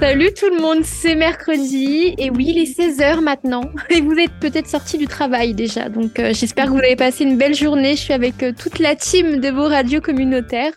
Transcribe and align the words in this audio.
Salut 0.00 0.32
tout 0.32 0.48
le 0.48 0.62
monde, 0.62 0.82
c'est 0.82 1.14
mercredi 1.14 2.14
et 2.16 2.30
oui, 2.30 2.54
il 2.56 2.58
est 2.58 2.78
16h 2.78 3.20
maintenant 3.20 3.70
et 3.90 4.00
vous 4.00 4.14
êtes 4.14 4.32
peut-être 4.40 4.66
sortis 4.66 4.96
du 4.96 5.06
travail 5.06 5.52
déjà. 5.52 5.90
Donc 5.90 6.18
euh, 6.18 6.32
j'espère 6.32 6.66
que 6.66 6.70
vous 6.70 6.78
avez 6.78 6.96
passé 6.96 7.24
une 7.24 7.36
belle 7.36 7.54
journée. 7.54 7.96
Je 7.96 8.00
suis 8.00 8.14
avec 8.14 8.42
euh, 8.42 8.52
toute 8.58 8.78
la 8.78 8.96
team 8.96 9.40
de 9.40 9.50
vos 9.50 9.68
radios 9.68 10.00
communautaires. 10.00 10.72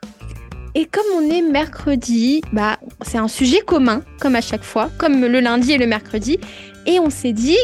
Et 0.76 0.86
comme 0.86 1.06
on 1.15 1.31
est 1.31 1.42
mercredi, 1.42 2.42
bah 2.51 2.78
c'est 3.01 3.17
un 3.17 3.29
sujet 3.29 3.62
commun 3.62 4.01
comme 4.20 4.36
à 4.36 4.42
chaque 4.42 4.63
fois, 4.63 4.90
comme 4.97 5.22
le 5.22 5.40
lundi 5.40 5.71
et 5.71 5.78
le 5.78 5.87
mercredi 5.87 6.37
et 6.85 6.99
on 6.99 7.10
s'est 7.10 7.31
dit 7.31 7.58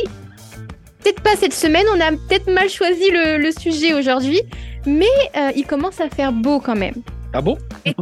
peut-être 1.03 1.21
pas 1.21 1.35
cette 1.35 1.53
semaine, 1.53 1.85
on 1.93 1.99
a 1.99 2.11
peut-être 2.11 2.49
mal 2.49 2.69
choisi 2.69 3.11
le, 3.11 3.37
le 3.37 3.51
sujet 3.51 3.93
aujourd'hui, 3.93 4.41
mais 4.85 5.05
euh, 5.35 5.51
il 5.57 5.65
commence 5.65 5.99
à 5.99 6.07
faire 6.07 6.31
beau 6.31 6.61
quand 6.61 6.77
même. 6.77 7.03
Ah 7.33 7.41
bon? 7.41 7.57
Et- 7.85 7.93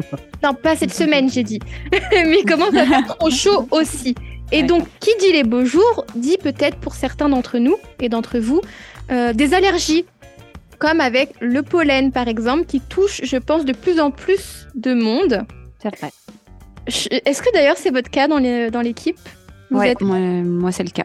Non, 0.43 0.53
pas 0.53 0.75
cette 0.75 0.93
semaine, 0.93 1.29
j'ai 1.29 1.43
dit. 1.43 1.59
Mais 2.11 2.39
il 2.39 2.45
commence 2.45 2.73
à 2.75 2.85
faire 2.85 3.05
trop 3.18 3.29
chaud 3.29 3.68
aussi? 3.71 4.15
Et 4.54 4.63
donc, 4.63 4.87
qui 5.01 5.09
dit 5.19 5.33
les 5.33 5.43
beaux 5.43 5.65
jours, 5.65 6.05
dit 6.15 6.37
peut-être 6.37 6.77
pour 6.77 6.95
certains 6.95 7.27
d'entre 7.27 7.57
nous 7.57 7.75
et 7.99 8.07
d'entre 8.07 8.39
vous, 8.39 8.61
euh, 9.11 9.33
des 9.33 9.54
allergies. 9.54 10.05
Comme 10.79 11.01
avec 11.01 11.33
le 11.41 11.63
pollen, 11.63 12.11
par 12.11 12.27
exemple, 12.27 12.65
qui 12.65 12.79
touche, 12.79 13.19
je 13.23 13.35
pense, 13.37 13.65
de 13.65 13.73
plus 13.73 13.99
en 13.99 14.11
plus 14.11 14.68
de 14.75 14.93
monde. 14.93 15.41
C'est 15.82 15.93
vrai. 15.97 16.11
Est-ce 17.25 17.41
que 17.41 17.51
d'ailleurs 17.51 17.75
c'est 17.77 17.89
votre 17.89 18.09
cas 18.11 18.27
dans 18.27 18.37
l'équipe? 18.82 19.18
Vous 19.71 19.79
Ouais, 19.79 19.89
êtes- 19.89 20.01
moi, 20.01 20.18
moi, 20.19 20.71
c'est 20.71 20.83
le 20.83 20.91
cas. 20.91 21.04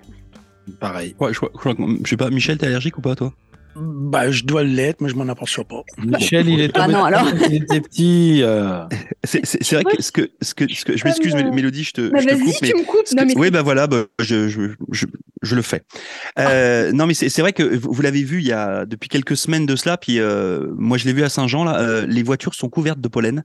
Pareil. 0.78 1.16
Ouais, 1.18 1.32
je, 1.32 1.38
crois- 1.38 1.50
je 1.54 1.58
crois 1.58 1.74
que- 1.74 1.82
je 2.04 2.08
sais 2.10 2.16
pas, 2.16 2.30
Michel, 2.30 2.58
t'es 2.58 2.66
allergique 2.66 2.98
ou 2.98 3.00
pas, 3.00 3.16
toi? 3.16 3.32
Ben, 3.74 4.30
je 4.30 4.44
dois 4.44 4.62
l'être, 4.62 5.00
mais 5.00 5.08
je 5.08 5.14
m'en 5.14 5.28
aperçois 5.28 5.64
pas. 5.64 5.82
Michel, 5.98 6.48
il 6.48 6.60
est 6.60 6.70
Ah 6.74 6.82
tombé 6.82 6.92
non, 6.92 7.04
alors. 7.04 7.26
il 7.48 7.54
était 7.62 7.80
petit. 7.80 8.40
euh, 8.42 8.84
C'est 9.24 9.72
vrai 9.72 9.84
que 9.84 10.02
ce 10.02 10.12
que, 10.12 10.30
ce 10.42 10.54
que, 10.54 10.64
ce 10.72 10.84
que 10.84 10.96
je 10.96 11.04
m'excuse, 11.04 11.32
Comme, 11.32 11.46
euh, 11.46 11.52
Mélodie, 11.52 11.84
je 11.84 11.92
te, 11.92 12.08
Bah, 12.10 12.18
je 12.20 12.26
te 12.28 12.32
Vas-y, 12.34 12.44
coupe, 12.44 12.54
mais 12.62 12.68
tu 12.70 12.76
me 12.76 12.84
coupes. 12.84 13.12
Non, 13.16 13.22
que- 13.22 13.28
mais 13.28 13.34
Oui, 13.36 13.50
bah 13.50 13.62
voilà, 13.62 13.86
bah, 13.86 14.04
je, 14.20 14.48
je, 14.48 14.60
je, 14.90 15.06
je 15.42 15.54
le 15.56 15.62
fais. 15.62 15.82
Euh, 16.38 16.92
Non, 16.92 17.06
mais 17.06 17.14
c'est 17.14 17.28
c'est 17.28 17.40
vrai 17.42 17.52
que 17.52 17.62
vous, 17.62 17.92
vous 17.92 18.02
l'avez 18.02 18.22
vu 18.22 18.38
il 18.40 18.46
y 18.46 18.52
a 18.52 18.84
depuis 18.84 19.08
quelques 19.08 19.36
semaines 19.36 19.64
de 19.66 19.76
cela, 19.76 19.96
puis 19.96 20.18
euh, 20.20 20.68
moi 20.76 20.98
je 20.98 21.04
l'ai 21.06 21.12
vu 21.12 21.22
à 21.22 21.28
Saint-Jean, 21.28 21.64
là, 21.64 21.80
euh, 21.80 22.06
les 22.06 22.22
voitures 22.22 22.54
sont 22.54 22.68
couvertes 22.68 23.00
de 23.00 23.08
pollen. 23.08 23.42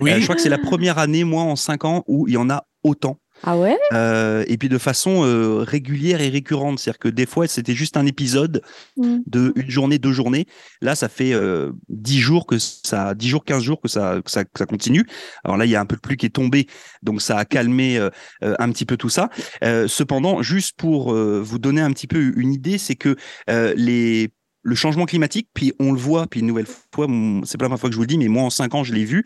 Oui. 0.00 0.10
Euh, 0.12 0.18
je 0.18 0.22
crois 0.24 0.36
que 0.36 0.42
c'est 0.42 0.48
la 0.48 0.58
première 0.58 0.98
année, 0.98 1.24
moi, 1.24 1.42
en 1.42 1.56
cinq 1.56 1.84
ans, 1.84 2.02
où 2.06 2.26
il 2.28 2.34
y 2.34 2.38
en 2.38 2.48
a 2.50 2.66
autant. 2.82 3.18
Ah 3.42 3.56
ouais? 3.56 3.76
Euh, 3.92 4.44
et 4.48 4.56
puis 4.56 4.68
de 4.68 4.78
façon 4.78 5.24
euh, 5.24 5.58
régulière 5.58 6.20
et 6.20 6.28
récurrente. 6.28 6.78
C'est-à-dire 6.78 6.98
que 6.98 7.08
des 7.08 7.26
fois, 7.26 7.46
c'était 7.46 7.74
juste 7.74 7.96
un 7.96 8.06
épisode 8.06 8.62
Mm. 8.96 9.18
de 9.26 9.52
une 9.56 9.70
journée, 9.70 9.98
deux 9.98 10.12
journées. 10.12 10.46
Là, 10.80 10.94
ça 10.94 11.08
fait 11.08 11.32
euh, 11.32 11.72
10 11.88 12.18
jours 12.18 12.46
que 12.46 12.58
ça, 12.58 13.14
10 13.14 13.28
jours, 13.28 13.44
15 13.44 13.62
jours 13.62 13.80
que 13.80 13.88
ça, 13.88 14.20
que 14.24 14.30
ça, 14.30 14.44
que 14.44 14.58
ça 14.58 14.66
continue. 14.66 15.06
Alors 15.44 15.56
là, 15.56 15.66
il 15.66 15.70
y 15.70 15.76
a 15.76 15.80
un 15.80 15.86
peu 15.86 15.96
de 15.96 16.00
pluie 16.00 16.16
qui 16.16 16.26
est 16.26 16.30
tombée, 16.30 16.66
donc 17.02 17.20
ça 17.20 17.38
a 17.38 17.44
calmé 17.44 17.98
euh, 17.98 18.10
un 18.40 18.70
petit 18.70 18.86
peu 18.86 18.96
tout 18.96 19.08
ça. 19.08 19.28
Cependant, 19.62 20.42
juste 20.42 20.76
pour 20.76 21.14
vous 21.14 21.58
donner 21.58 21.80
un 21.80 21.92
petit 21.92 22.06
peu 22.06 22.32
une 22.36 22.52
idée, 22.52 22.78
c'est 22.78 22.96
que 22.96 23.16
les 23.48 24.30
le 24.66 24.74
changement 24.74 25.06
climatique, 25.06 25.48
puis 25.54 25.72
on 25.78 25.92
le 25.92 25.98
voit, 25.98 26.26
puis 26.26 26.40
une 26.40 26.46
nouvelle 26.46 26.66
fois, 26.66 27.06
c'est 27.44 27.56
pas 27.56 27.64
la 27.64 27.68
première 27.68 27.78
fois 27.80 27.88
que 27.88 27.92
je 27.92 27.96
vous 27.98 28.02
le 28.02 28.08
dis, 28.08 28.18
mais 28.18 28.28
moi 28.28 28.42
en 28.42 28.50
cinq 28.50 28.74
ans, 28.74 28.82
je 28.84 28.92
l'ai 28.92 29.04
vu. 29.04 29.24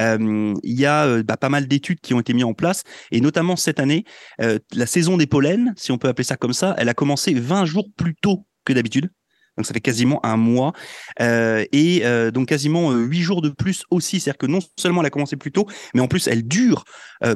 euh, 0.00 0.52
Il 0.64 0.78
y 0.80 0.84
a 0.86 1.06
euh, 1.06 1.22
bah, 1.22 1.36
pas 1.36 1.48
mal 1.48 1.68
d'études 1.68 2.00
qui 2.00 2.12
ont 2.14 2.20
été 2.20 2.32
mises 2.34 2.44
en 2.44 2.54
place, 2.54 2.82
et 3.12 3.20
notamment 3.20 3.56
cette 3.56 3.78
année, 3.80 4.04
euh, 4.40 4.58
la 4.74 4.86
saison 4.86 5.16
des 5.16 5.26
pollens, 5.26 5.72
si 5.76 5.92
on 5.92 5.98
peut 5.98 6.08
appeler 6.08 6.24
ça 6.24 6.36
comme 6.36 6.52
ça, 6.52 6.74
elle 6.78 6.88
a 6.88 6.94
commencé 6.94 7.32
20 7.34 7.64
jours 7.66 7.86
plus 7.96 8.14
tôt 8.20 8.44
que 8.64 8.72
d'habitude. 8.72 9.10
Donc 9.56 9.66
ça 9.66 9.74
fait 9.74 9.80
quasiment 9.80 10.24
un 10.24 10.36
mois 10.38 10.72
Euh, 11.20 11.64
et 11.72 12.02
euh, 12.04 12.30
donc 12.30 12.48
quasiment 12.48 12.92
euh, 12.92 13.00
huit 13.02 13.20
jours 13.20 13.42
de 13.42 13.50
plus 13.50 13.84
aussi. 13.90 14.18
C'est-à-dire 14.20 14.38
que 14.38 14.46
non 14.46 14.60
seulement 14.78 15.02
elle 15.02 15.08
a 15.08 15.10
commencé 15.10 15.36
plus 15.36 15.52
tôt, 15.52 15.66
mais 15.92 16.00
en 16.00 16.08
plus 16.08 16.28
elle 16.28 16.46
dure 16.46 16.84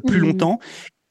plus 0.06 0.18
Mhm. 0.20 0.26
longtemps. 0.28 0.58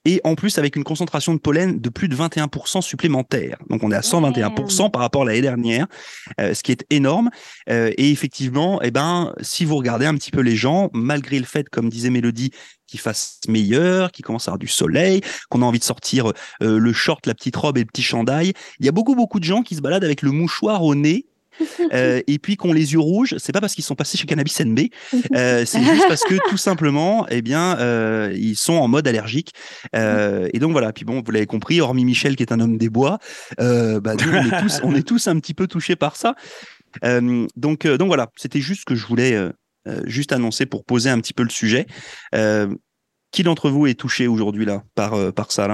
Et 0.05 0.19
en 0.23 0.35
plus 0.35 0.57
avec 0.57 0.75
une 0.75 0.83
concentration 0.83 1.33
de 1.33 1.39
pollen 1.39 1.79
de 1.79 1.89
plus 1.89 2.09
de 2.09 2.15
21% 2.15 2.81
supplémentaire. 2.81 3.57
Donc 3.69 3.83
on 3.83 3.91
est 3.91 3.95
à 3.95 4.01
121% 4.01 4.91
par 4.91 5.01
rapport 5.01 5.21
à 5.21 5.25
l'année 5.25 5.41
dernière, 5.41 5.87
euh, 6.41 6.53
ce 6.53 6.61
qui 6.61 6.71
est 6.71 6.85
énorme. 6.89 7.29
Euh, 7.69 7.91
et 7.97 8.11
effectivement, 8.11 8.81
eh 8.81 8.91
ben, 8.91 9.33
si 9.41 9.63
vous 9.63 9.77
regardez 9.77 10.05
un 10.05 10.15
petit 10.15 10.31
peu 10.31 10.41
les 10.41 10.55
gens, 10.55 10.89
malgré 10.93 11.39
le 11.39 11.45
fait, 11.45 11.69
comme 11.69 11.89
disait 11.89 12.09
Mélodie, 12.09 12.51
qu'il 12.85 12.99
fasse 12.99 13.39
meilleur, 13.47 14.11
qu'il 14.11 14.23
commence 14.25 14.47
à 14.47 14.51
avoir 14.51 14.59
du 14.59 14.67
soleil, 14.67 15.21
qu'on 15.49 15.61
a 15.61 15.65
envie 15.65 15.79
de 15.79 15.83
sortir 15.83 16.31
euh, 16.61 16.77
le 16.77 16.93
short, 16.93 17.25
la 17.25 17.33
petite 17.33 17.55
robe 17.55 17.77
et 17.77 17.81
le 17.81 17.85
petit 17.85 18.03
chandail, 18.03 18.53
il 18.79 18.85
y 18.85 18.89
a 18.89 18.91
beaucoup 18.91 19.15
beaucoup 19.15 19.39
de 19.39 19.45
gens 19.45 19.63
qui 19.63 19.75
se 19.75 19.81
baladent 19.81 20.03
avec 20.03 20.21
le 20.21 20.31
mouchoir 20.31 20.83
au 20.83 20.95
nez. 20.95 21.25
euh, 21.93 22.21
et 22.27 22.39
puis 22.39 22.55
qu'on 22.55 22.73
les 22.73 22.93
yeux 22.93 22.99
rouges, 22.99 23.35
c'est 23.37 23.51
pas 23.51 23.61
parce 23.61 23.73
qu'ils 23.73 23.83
sont 23.83 23.95
passés 23.95 24.17
chez 24.17 24.25
Cannabis 24.25 24.59
NB, 24.59 24.79
euh, 25.35 25.65
c'est 25.65 25.83
juste 25.83 26.07
parce 26.07 26.23
que 26.23 26.35
tout 26.49 26.57
simplement, 26.57 27.27
eh 27.29 27.41
bien, 27.41 27.77
euh, 27.79 28.33
ils 28.35 28.55
sont 28.55 28.73
en 28.73 28.87
mode 28.87 29.07
allergique. 29.07 29.51
Et 29.93 30.59
donc 30.59 30.71
voilà. 30.71 30.93
Puis 30.93 31.05
bon, 31.05 31.21
vous 31.23 31.31
l'avez 31.31 31.45
compris, 31.45 31.81
hormis 31.81 32.05
Michel 32.05 32.35
qui 32.35 32.43
est 32.43 32.51
un 32.51 32.59
homme 32.59 32.77
des 32.77 32.89
bois, 32.89 33.19
bah, 33.57 34.13
on 34.83 34.95
est 34.95 35.07
tous, 35.07 35.27
un 35.27 35.39
petit 35.39 35.53
peu 35.53 35.67
touchés 35.67 35.95
par 35.95 36.15
ça. 36.15 36.35
Donc, 37.03 37.87
donc 37.87 38.07
voilà, 38.07 38.29
c'était 38.35 38.61
juste 38.61 38.81
ce 38.81 38.85
que 38.85 38.95
je 38.95 39.05
voulais 39.05 39.37
juste 40.05 40.31
annoncer 40.31 40.65
pour 40.65 40.85
poser 40.85 41.09
un 41.09 41.19
petit 41.19 41.33
peu 41.33 41.43
le 41.43 41.49
sujet. 41.49 41.85
Qui 43.31 43.41
d'entre 43.41 43.69
vous 43.69 43.87
est 43.87 43.95
touché 43.95 44.27
aujourd'hui 44.27 44.65
là 44.65 44.83
par 44.93 45.33
par 45.33 45.51
ça 45.51 45.67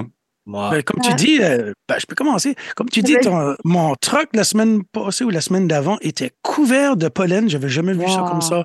moi. 0.46 0.72
Ben, 0.72 0.82
comme 0.84 1.00
Ouais. 1.02 1.10
tu 1.10 1.16
dis, 1.16 1.40
euh, 1.42 1.74
ben, 1.88 1.96
je 2.00 2.06
peux 2.06 2.16
commencer. 2.16 2.56
Comme 2.76 2.90
tu 2.90 3.02
dis, 3.02 3.16
ton- 3.22 3.56
mon 3.64 3.96
truck 3.96 4.30
la 4.34 4.44
semaine 4.44 4.84
passée 4.84 5.24
ou 5.24 5.30
la 5.30 5.42
semaine 5.42 5.68
d'avant 5.68 5.98
était 6.02 6.32
couvert 6.42 6.98
de 6.98 7.08
pollen. 7.08 7.50
J'avais 7.50 7.70
jamais 7.70 7.94
vu 7.94 8.08
ça 8.08 8.26
comme 8.30 8.42
ça. 8.42 8.64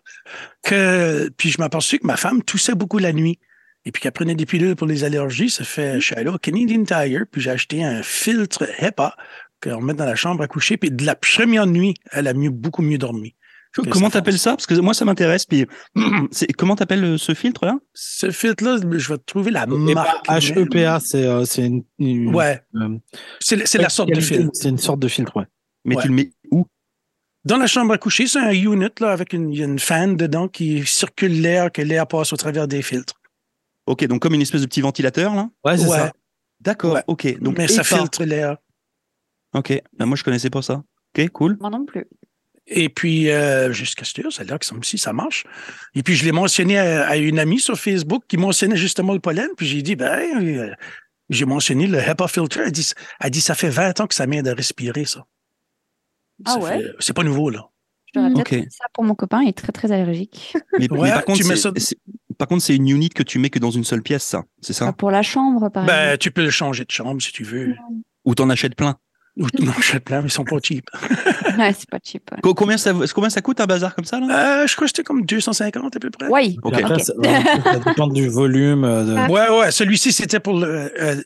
Que, 0.62 1.28
puis 1.36 1.50
je 1.50 1.60
m'aperçus 1.60 1.98
que 1.98 2.06
ma 2.06 2.16
femme 2.16 2.42
toussait 2.42 2.74
beaucoup 2.74 2.98
la 2.98 3.12
nuit. 3.12 3.38
Et 3.86 3.92
puis 3.92 4.00
qu'elle 4.00 4.12
prenait 4.12 4.34
des 4.34 4.46
pilules 4.46 4.76
pour 4.76 4.86
les 4.86 5.04
allergies. 5.04 5.50
Ça 5.50 5.62
fait, 5.64 6.00
je 6.00 6.06
suis 6.06 6.14
allé 6.14 6.30
au 6.30 6.38
Canadian 6.38 6.84
Tire, 6.84 7.24
puis 7.30 7.42
j'ai 7.42 7.50
acheté 7.50 7.84
un 7.84 8.02
filtre 8.02 8.66
HEPA 8.78 9.14
qu'on 9.62 9.82
met 9.82 9.92
dans 9.92 10.06
la 10.06 10.14
chambre 10.14 10.42
à 10.42 10.46
coucher. 10.46 10.78
Puis 10.78 10.90
de 10.90 11.04
la 11.04 11.14
première 11.14 11.66
nuit, 11.66 11.94
elle 12.10 12.26
a 12.28 12.32
mieux, 12.32 12.48
beaucoup 12.50 12.80
mieux 12.80 12.96
dormi. 12.96 13.34
Comment 13.90 14.08
t'appelles 14.10 14.38
ça? 14.38 14.50
Parce 14.52 14.66
que 14.66 14.74
moi 14.74 14.94
ça 14.94 15.04
m'intéresse. 15.04 15.46
Puis 15.46 15.66
c'est 16.30 16.52
comment 16.52 16.76
t'appelles 16.76 17.04
euh, 17.04 17.18
ce 17.18 17.34
filtre 17.34 17.66
là 17.66 17.78
Ce 17.92 18.30
filtre-là, 18.30 18.78
je 18.98 19.08
vais 19.12 19.18
trouver 19.18 19.50
la 19.50 19.66
marque. 19.66 20.28
HEPA, 20.28 21.00
c'est 21.00 21.24
euh, 21.26 21.44
c'est 21.44 21.66
une, 21.66 21.82
une- 21.98 22.34
Ouais, 22.34 22.60
euh, 22.76 22.96
c'est 23.40 23.66
c'est 23.66 23.78
la 23.78 23.88
sorte 23.88 24.10
de 24.12 24.20
filtre. 24.20 24.50
C'est 24.52 24.68
une 24.68 24.78
sorte 24.78 25.00
de 25.00 25.08
filtre, 25.08 25.36
ouais. 25.36 25.46
Mais 25.84 25.96
Ouais. 25.96 26.02
tu 26.02 26.08
le 26.08 26.14
mets 26.14 26.30
où? 26.50 26.66
Dans 27.44 27.56
la 27.58 27.66
chambre 27.66 27.92
à 27.92 27.98
coucher, 27.98 28.26
c'est 28.26 28.38
un 28.38 28.52
unit 28.52 28.88
là, 29.00 29.10
avec 29.12 29.32
une, 29.34 29.52
une 29.52 29.78
fan 29.78 30.16
dedans 30.16 30.48
qui 30.48 30.86
circule 30.86 31.42
l'air, 31.42 31.70
que 31.70 31.82
l'air 31.82 32.06
passe 32.06 32.32
au 32.32 32.36
travers 32.36 32.66
des 32.68 32.80
filtres. 32.80 33.14
Ok, 33.86 34.06
donc 34.06 34.22
comme 34.22 34.32
une 34.34 34.40
espèce 34.40 34.62
de 34.62 34.66
petit 34.66 34.80
ventilateur 34.80 35.34
là? 35.34 35.50
Ouais, 35.64 35.76
c'est 35.76 35.84
Ouais. 35.88 35.98
ça. 35.98 36.12
D'accord. 36.60 36.94
Ouais. 36.94 37.02
Ok. 37.06 37.38
Donc 37.40 37.58
mais 37.58 37.68
ça 37.68 37.84
filtre 37.84 38.24
l'air. 38.24 38.56
Ok. 39.54 39.78
Ben, 39.98 40.06
moi 40.06 40.16
je 40.16 40.24
connaissais 40.24 40.48
pas 40.48 40.62
ça. 40.62 40.82
Ok, 41.18 41.28
cool. 41.30 41.56
Moi 41.60 41.68
non 41.70 41.84
plus. 41.84 42.06
Et 42.66 42.88
puis, 42.88 43.30
euh, 43.30 43.72
jusqu'à 43.72 44.04
ce 44.04 44.14
que 44.14 44.30
ça 44.30 44.42
a 44.42 44.44
l'air 44.44 44.58
que 44.58 44.64
ça, 44.64 44.74
si 44.82 44.96
ça 44.96 45.12
marche. 45.12 45.44
Et 45.94 46.02
puis, 46.02 46.14
je 46.14 46.24
l'ai 46.24 46.32
mentionné 46.32 46.78
à, 46.78 47.06
à 47.08 47.16
une 47.16 47.38
amie 47.38 47.60
sur 47.60 47.78
Facebook 47.78 48.24
qui 48.26 48.36
mentionnait 48.38 48.76
justement 48.76 49.12
le 49.12 49.20
pollen. 49.20 49.48
Puis, 49.56 49.66
j'ai 49.66 49.82
dit, 49.82 49.96
ben, 49.96 50.18
euh, 50.42 50.72
j'ai 51.28 51.44
mentionné 51.44 51.86
le 51.86 51.98
HEPA 51.98 52.26
filter. 52.28 52.60
Elle 52.64 52.72
dit, 52.72 52.90
elle 53.20 53.30
dit, 53.30 53.40
ça 53.42 53.54
fait 53.54 53.68
20 53.68 54.00
ans 54.00 54.06
que 54.06 54.14
ça 54.14 54.26
m'aide 54.26 54.48
à 54.48 54.54
respirer, 54.54 55.04
ça. 55.04 55.26
Ah 56.46 56.52
Ça 56.54 56.58
ouais? 56.58 56.78
fait- 56.82 56.90
C'est 57.00 57.12
pas 57.12 57.22
nouveau, 57.22 57.50
là. 57.50 57.68
Je 58.14 58.18
devrais 58.20 58.30
Mm. 58.30 58.34
peut-être 58.34 58.46
Ok. 58.52 58.58
faire 58.60 58.72
ça 58.72 58.84
pour 58.94 59.04
mon 59.04 59.14
copain, 59.14 59.42
il 59.42 59.48
est 59.48 59.52
très 59.52 59.72
très 59.72 59.92
allergique. 59.92 60.56
Mais, 60.78 60.88
par 60.88 61.24
contre, 61.24 61.40
tu 61.40 61.44
mets 61.46 61.56
c'est- 61.56 61.62
ça- 61.62 61.72
c'est- 61.76 61.98
par 62.38 62.48
contre, 62.48 62.62
c'est 62.64 62.74
une 62.76 62.88
unit 62.88 63.10
que 63.10 63.22
tu 63.22 63.38
mets 63.38 63.50
que 63.50 63.58
dans 63.58 63.70
une 63.72 63.84
seule 63.84 64.02
pièce, 64.02 64.24
ça. 64.24 64.42
C'est 64.62 64.72
Ah, 64.82 64.86
ça 64.86 64.92
pour 64.94 65.10
la 65.10 65.22
chambre, 65.22 65.68
par 65.68 65.84
Ben, 65.84 65.92
exemple. 66.04 66.18
tu 66.18 66.30
peux 66.30 66.42
le 66.44 66.50
changer 66.50 66.84
de 66.84 66.90
chambre 66.90 67.20
si 67.20 67.30
tu 67.32 67.44
veux. 67.44 67.74
Ou 68.24 68.34
t'en 68.34 68.48
achètes 68.50 68.74
plein. 68.74 68.96
Ou 69.36 69.46
non, 69.60 69.72
je 69.80 69.98
plein, 69.98 70.20
mais 70.22 70.28
ils 70.28 70.30
sont 70.30 70.44
pas 70.44 70.56
cheap. 70.62 70.88
Ouais, 71.58 71.72
c'est 71.72 71.88
pas 71.88 71.98
cheap. 72.02 72.22
ouais. 72.32 72.38
Co- 72.40 72.54
Combien 72.54 72.76
ça, 72.76 72.92
combien 73.14 73.30
ça 73.30 73.40
coûte 73.40 73.60
un 73.60 73.66
bazar 73.66 73.94
comme 73.94 74.04
ça 74.04 74.18
là? 74.20 74.62
Euh, 74.62 74.66
je 74.66 74.74
crois 74.74 74.86
que 74.86 74.90
c'était 74.90 75.02
comme 75.04 75.24
250 75.24 75.96
à 75.96 76.00
peu 76.00 76.10
près. 76.10 76.26
Oui. 76.28 76.58
Ok. 76.62 76.72
Puis 76.72 76.82
après, 76.82 76.94
Ok. 76.94 77.00
ça, 77.02 77.78
dépend 77.86 78.06
du 78.08 78.28
volume. 78.28 78.84
euh, 78.84 79.04
de- 79.04 79.14
Ah. 79.16 79.30
Ouais, 79.30 79.48
ouais. 79.60 79.70
Celui-ci, 79.70 80.12
c'était 80.12 80.40
pour 80.40 80.58
le, 80.58 80.92
euh, 81.00 81.16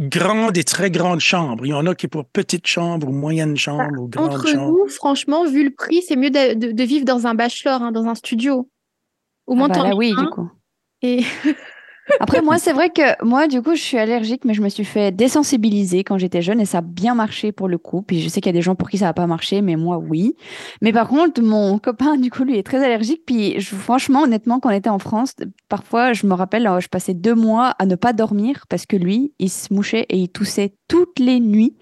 grande 0.00 0.56
et 0.56 0.64
très 0.64 0.90
grande 0.90 1.20
chambre. 1.20 1.64
Il 1.66 1.70
y 1.70 1.72
en 1.74 1.86
a 1.86 1.94
qui 1.94 2.06
est 2.06 2.08
pour 2.08 2.24
petite 2.24 2.66
chambre 2.66 3.08
ou 3.08 3.12
moyenne 3.12 3.56
chambre 3.56 4.00
ou 4.00 4.08
grande 4.08 4.34
Entre 4.34 4.48
chambre. 4.48 4.68
nous, 4.78 4.88
franchement, 4.88 5.44
vu 5.48 5.64
le 5.64 5.70
prix, 5.74 6.02
c'est 6.06 6.16
mieux 6.16 6.30
de, 6.30 6.54
de- 6.54 6.72
de 6.72 6.82
vivre 6.84 7.04
dans 7.04 7.26
un 7.26 7.34
bachelor, 7.34 7.82
hein, 7.82 7.92
dans 7.92 8.06
un 8.06 8.14
studio. 8.14 8.68
Au 9.46 9.52
Ah 9.52 9.56
moins, 9.56 9.68
bah 9.68 9.74
t'en 9.76 9.88
là, 9.88 9.96
oui, 9.96 10.12
un, 10.16 10.22
du 10.24 10.28
coup. 10.30 10.50
Et 11.02 11.20
Après, 12.20 12.42
moi, 12.42 12.58
c'est 12.58 12.72
vrai 12.72 12.90
que 12.90 13.24
moi, 13.24 13.48
du 13.48 13.62
coup, 13.62 13.74
je 13.74 13.80
suis 13.80 13.98
allergique, 13.98 14.44
mais 14.44 14.54
je 14.54 14.62
me 14.62 14.68
suis 14.68 14.84
fait 14.84 15.14
désensibiliser 15.14 16.04
quand 16.04 16.18
j'étais 16.18 16.42
jeune 16.42 16.60
et 16.60 16.64
ça 16.64 16.78
a 16.78 16.80
bien 16.82 17.14
marché 17.14 17.52
pour 17.52 17.68
le 17.68 17.78
coup. 17.78 18.02
Puis 18.02 18.20
je 18.20 18.28
sais 18.28 18.40
qu'il 18.40 18.48
y 18.48 18.54
a 18.54 18.58
des 18.58 18.62
gens 18.62 18.74
pour 18.74 18.88
qui 18.88 18.98
ça 18.98 19.06
n'a 19.06 19.14
pas 19.14 19.26
marché, 19.26 19.62
mais 19.62 19.76
moi, 19.76 19.98
oui. 19.98 20.34
Mais 20.82 20.92
par 20.92 21.08
contre, 21.08 21.42
mon 21.42 21.78
copain, 21.78 22.16
du 22.16 22.30
coup, 22.30 22.44
lui 22.44 22.58
est 22.58 22.62
très 22.62 22.84
allergique. 22.84 23.22
Puis 23.26 23.60
franchement, 23.60 24.22
honnêtement, 24.22 24.60
quand 24.60 24.70
on 24.70 24.72
était 24.72 24.90
en 24.90 24.98
France, 24.98 25.34
parfois, 25.68 26.12
je 26.12 26.26
me 26.26 26.34
rappelle, 26.34 26.66
euh, 26.66 26.80
je 26.80 26.88
passais 26.88 27.14
deux 27.14 27.34
mois 27.34 27.74
à 27.78 27.86
ne 27.86 27.94
pas 27.94 28.12
dormir 28.12 28.64
parce 28.68 28.86
que 28.86 28.96
lui, 28.96 29.32
il 29.38 29.50
se 29.50 29.72
mouchait 29.72 30.06
et 30.08 30.18
il 30.18 30.28
toussait 30.28 30.74
toutes 30.88 31.18
les 31.18 31.40
nuits. 31.40 31.76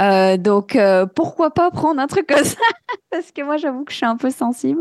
Euh, 0.00 0.36
donc 0.36 0.76
euh, 0.76 1.06
pourquoi 1.06 1.50
pas 1.52 1.70
prendre 1.70 2.00
un 2.00 2.06
truc 2.06 2.26
comme 2.26 2.44
ça? 2.44 2.56
Parce 3.10 3.32
que 3.32 3.42
moi, 3.42 3.56
j'avoue 3.56 3.84
que 3.84 3.92
je 3.92 3.96
suis 3.96 4.06
un 4.06 4.16
peu 4.16 4.30
sensible. 4.30 4.80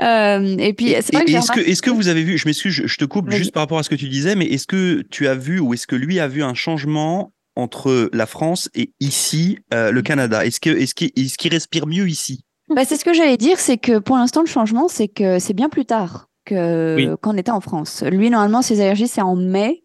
Euh, 0.00 0.56
et 0.58 0.72
puis, 0.74 0.94
c'est 1.00 1.14
vrai 1.14 1.24
que 1.24 1.30
est-ce 1.32 1.50
que, 1.52 1.60
est-ce 1.60 1.80
que 1.82 1.90
vous 1.90 2.08
avez 2.08 2.22
vu, 2.22 2.36
je 2.38 2.46
m'excuse, 2.46 2.72
je, 2.72 2.86
je 2.86 2.96
te 2.98 3.04
coupe 3.04 3.28
Vas-y. 3.28 3.38
juste 3.38 3.52
par 3.52 3.62
rapport 3.62 3.78
à 3.78 3.82
ce 3.82 3.88
que 3.90 3.94
tu 3.94 4.08
disais, 4.08 4.34
mais 4.36 4.46
est-ce 4.46 4.66
que 4.66 5.02
tu 5.10 5.26
as 5.28 5.34
vu 5.34 5.58
ou 5.60 5.72
est-ce 5.74 5.86
que 5.86 5.96
lui 5.96 6.20
a 6.20 6.28
vu 6.28 6.42
un 6.42 6.54
changement 6.54 7.32
entre 7.56 8.10
la 8.12 8.26
France 8.26 8.68
et 8.74 8.92
ici, 9.00 9.58
euh, 9.72 9.90
le 9.90 10.02
Canada? 10.02 10.44
Est-ce 10.44 10.60
que 10.60 10.70
est-ce 10.70 10.94
qu'il 10.94 11.10
est-ce 11.16 11.38
qu'il 11.38 11.52
respire 11.52 11.86
mieux 11.86 12.08
ici? 12.08 12.44
Bah, 12.74 12.84
c'est 12.84 12.96
ce 12.96 13.04
que 13.04 13.12
j'allais 13.14 13.36
dire, 13.38 13.58
c'est 13.58 13.78
que 13.78 13.98
pour 13.98 14.16
l'instant, 14.16 14.40
le 14.40 14.46
changement, 14.46 14.88
c'est 14.88 15.08
que 15.08 15.38
c'est 15.38 15.52
bien 15.54 15.68
plus 15.68 15.84
tard 15.86 16.28
que 16.44 16.96
Oui. 16.96 17.08
qu'on 17.22 17.36
était 17.36 17.50
en 17.50 17.60
France. 17.60 18.02
Lui, 18.02 18.28
normalement, 18.30 18.62
ses 18.62 18.80
allergies, 18.80 19.08
c'est 19.08 19.20
en 19.22 19.36
mai, 19.36 19.84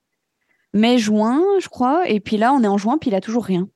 mai-juin, 0.74 1.42
je 1.62 1.68
crois. 1.70 2.08
Et 2.10 2.20
puis 2.20 2.38
là, 2.38 2.54
on 2.54 2.64
est 2.64 2.68
en 2.68 2.78
juin, 2.78 2.98
puis 3.00 3.10
il 3.10 3.16
a 3.16 3.22
toujours 3.22 3.46
rien. 3.46 3.68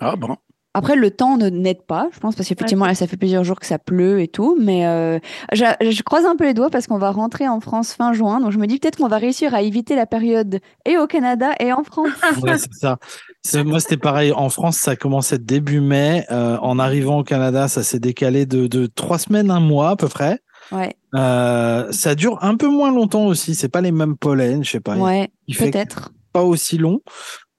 Ah 0.00 0.16
bon. 0.16 0.36
Après, 0.74 0.94
le 0.94 1.10
temps 1.10 1.38
ne 1.38 1.48
n'aide 1.48 1.80
pas, 1.86 2.10
je 2.12 2.20
pense, 2.20 2.36
parce 2.36 2.46
qu'effectivement, 2.50 2.84
là, 2.84 2.94
ça 2.94 3.06
fait 3.06 3.16
plusieurs 3.16 3.44
jours 3.44 3.58
que 3.58 3.64
ça 3.64 3.78
pleut 3.78 4.20
et 4.20 4.28
tout. 4.28 4.58
Mais 4.60 4.86
euh, 4.86 5.18
je, 5.54 5.64
je 5.80 6.02
croise 6.02 6.26
un 6.26 6.36
peu 6.36 6.44
les 6.44 6.52
doigts 6.52 6.68
parce 6.68 6.86
qu'on 6.86 6.98
va 6.98 7.10
rentrer 7.12 7.48
en 7.48 7.60
France 7.60 7.94
fin 7.94 8.12
juin. 8.12 8.40
Donc, 8.40 8.52
je 8.52 8.58
me 8.58 8.66
dis 8.66 8.78
peut-être 8.78 8.98
qu'on 8.98 9.08
va 9.08 9.16
réussir 9.16 9.54
à 9.54 9.62
éviter 9.62 9.96
la 9.96 10.04
période 10.04 10.58
et 10.84 10.98
au 10.98 11.06
Canada 11.06 11.52
et 11.60 11.72
en 11.72 11.82
France. 11.82 12.10
Ouais, 12.42 12.58
c'est 12.58 12.74
ça. 12.74 12.98
C'est- 13.42 13.64
Moi, 13.64 13.80
c'était 13.80 13.96
pareil. 13.96 14.32
En 14.32 14.50
France, 14.50 14.76
ça 14.76 14.96
commençait 14.96 15.38
début 15.38 15.80
mai. 15.80 16.26
Euh, 16.30 16.58
en 16.58 16.78
arrivant 16.78 17.20
au 17.20 17.24
Canada, 17.24 17.68
ça 17.68 17.82
s'est 17.82 17.98
décalé 18.00 18.44
de, 18.44 18.66
de 18.66 18.84
trois 18.86 19.18
semaines, 19.18 19.50
un 19.50 19.60
mois 19.60 19.88
à 19.90 19.96
peu 19.96 20.08
près. 20.08 20.40
Ouais, 20.72 20.94
Euh, 21.14 21.90
ça 21.90 22.14
dure 22.14 22.36
un 22.42 22.56
peu 22.56 22.68
moins 22.68 22.90
longtemps 22.92 23.24
aussi. 23.24 23.54
C'est 23.54 23.70
pas 23.70 23.80
les 23.80 23.92
mêmes 23.92 24.16
pollens, 24.18 24.62
je 24.62 24.72
sais 24.72 24.80
pas. 24.80 24.96
ouais, 24.96 25.30
Il 25.46 25.56
peut-être. 25.56 26.10
pas 26.34 26.42
aussi 26.42 26.76
long. 26.76 27.00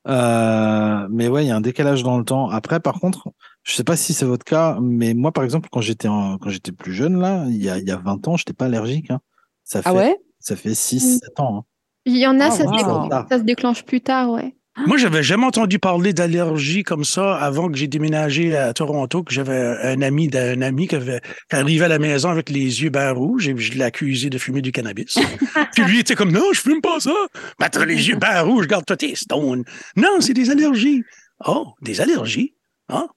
Euh, 0.07 1.07
mais 1.11 1.27
ouais, 1.27 1.45
il 1.45 1.47
y 1.47 1.51
a 1.51 1.55
un 1.55 1.61
décalage 1.61 2.03
dans 2.03 2.17
le 2.17 2.23
temps. 2.23 2.49
Après, 2.49 2.79
par 2.79 2.99
contre, 2.99 3.29
je 3.63 3.73
sais 3.75 3.83
pas 3.83 3.95
si 3.97 4.13
c'est 4.13 4.25
votre 4.25 4.45
cas, 4.45 4.77
mais 4.81 5.13
moi, 5.13 5.31
par 5.31 5.43
exemple, 5.43 5.69
quand 5.71 5.81
j'étais 5.81 6.07
en- 6.07 6.37
quand 6.37 6.49
j'étais 6.49 6.71
plus 6.71 6.93
jeune 6.93 7.19
là, 7.19 7.45
il 7.47 7.61
y 7.61 7.69
a, 7.69 7.77
il 7.77 7.87
y 7.87 7.91
a 7.91 7.97
20 7.97 8.25
ans, 8.27 8.37
j'étais 8.37 8.53
pas 8.53 8.65
allergique. 8.65 9.11
hein. 9.11 9.19
Ça 9.63 9.81
fait 9.81 9.89
Ah 9.89 9.93
ouais? 9.93 10.17
ça 10.39 10.55
fait 10.55 10.73
6 10.75 11.19
7 11.19 11.39
ans. 11.39 11.57
hein. 11.59 11.63
Il 12.05 12.17
y 12.17 12.25
en 12.25 12.39
a, 12.39 12.45
Ah, 12.45 12.51
ça, 12.51 12.63
se 12.65 12.69
wow. 12.69 13.09
ça 13.29 13.37
se 13.37 13.43
déclenche 13.43 13.83
plus 13.83 14.01
tard, 14.01 14.31
ouais. 14.31 14.56
Moi, 14.85 14.97
j'avais 14.97 15.23
jamais 15.23 15.45
entendu 15.45 15.79
parler 15.79 16.13
d'allergie 16.13 16.83
comme 16.83 17.03
ça 17.03 17.35
avant 17.37 17.69
que 17.69 17.77
j'ai 17.77 17.87
déménagé 17.87 18.55
à 18.55 18.73
Toronto, 18.73 19.23
que 19.23 19.33
j'avais 19.33 19.57
un 19.57 20.01
ami 20.01 20.27
d'un 20.27 20.61
ami 20.61 20.87
qui 20.87 20.95
avait 20.95 21.19
qui 21.49 21.55
arrivait 21.55 21.85
à 21.85 21.87
la 21.87 21.99
maison 21.99 22.29
avec 22.29 22.49
les 22.49 22.83
yeux 22.83 22.89
bien 22.89 23.11
rouges 23.11 23.47
et 23.47 23.57
je 23.57 23.73
l'ai 23.73 23.83
accusé 23.83 24.29
de 24.29 24.37
fumer 24.37 24.61
du 24.61 24.71
cannabis. 24.71 25.17
Puis 25.73 25.83
lui 25.85 25.99
était 25.99 26.15
comme 26.15 26.31
non, 26.31 26.43
je 26.53 26.61
fume 26.61 26.81
pas 26.81 26.99
ça. 26.99 27.13
Ben, 27.59 27.69
t'as 27.69 27.85
les 27.85 28.07
yeux 28.07 28.17
bien 28.17 28.41
rouges, 28.41 28.67
garde-toi 28.67 28.97
tes 28.97 29.15
stones. 29.15 29.63
Non, 29.95 30.21
c'est 30.21 30.33
des 30.33 30.49
allergies. 30.51 31.03
Oh, 31.45 31.73
des 31.81 31.99
allergies. 31.99 32.53
Ah, 32.87 33.07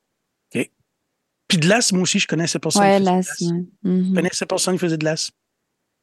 OK. 0.54 0.70
Puis 1.46 1.58
de 1.58 1.68
l'asthme 1.68 2.00
aussi, 2.00 2.18
je 2.18 2.26
connaissais 2.26 2.58
personne. 2.58 2.82
Ouais, 2.82 2.98
qui 2.98 3.04
faisait 3.04 3.10
de 3.10 3.16
l'asthme. 3.16 3.66
Je 3.84 3.90
Mhm. 3.90 4.14
connaissais 4.14 4.46
personne 4.46 4.74
qui 4.74 4.80
faisait 4.80 4.98
de 4.98 5.04
l'asthme. 5.04 5.34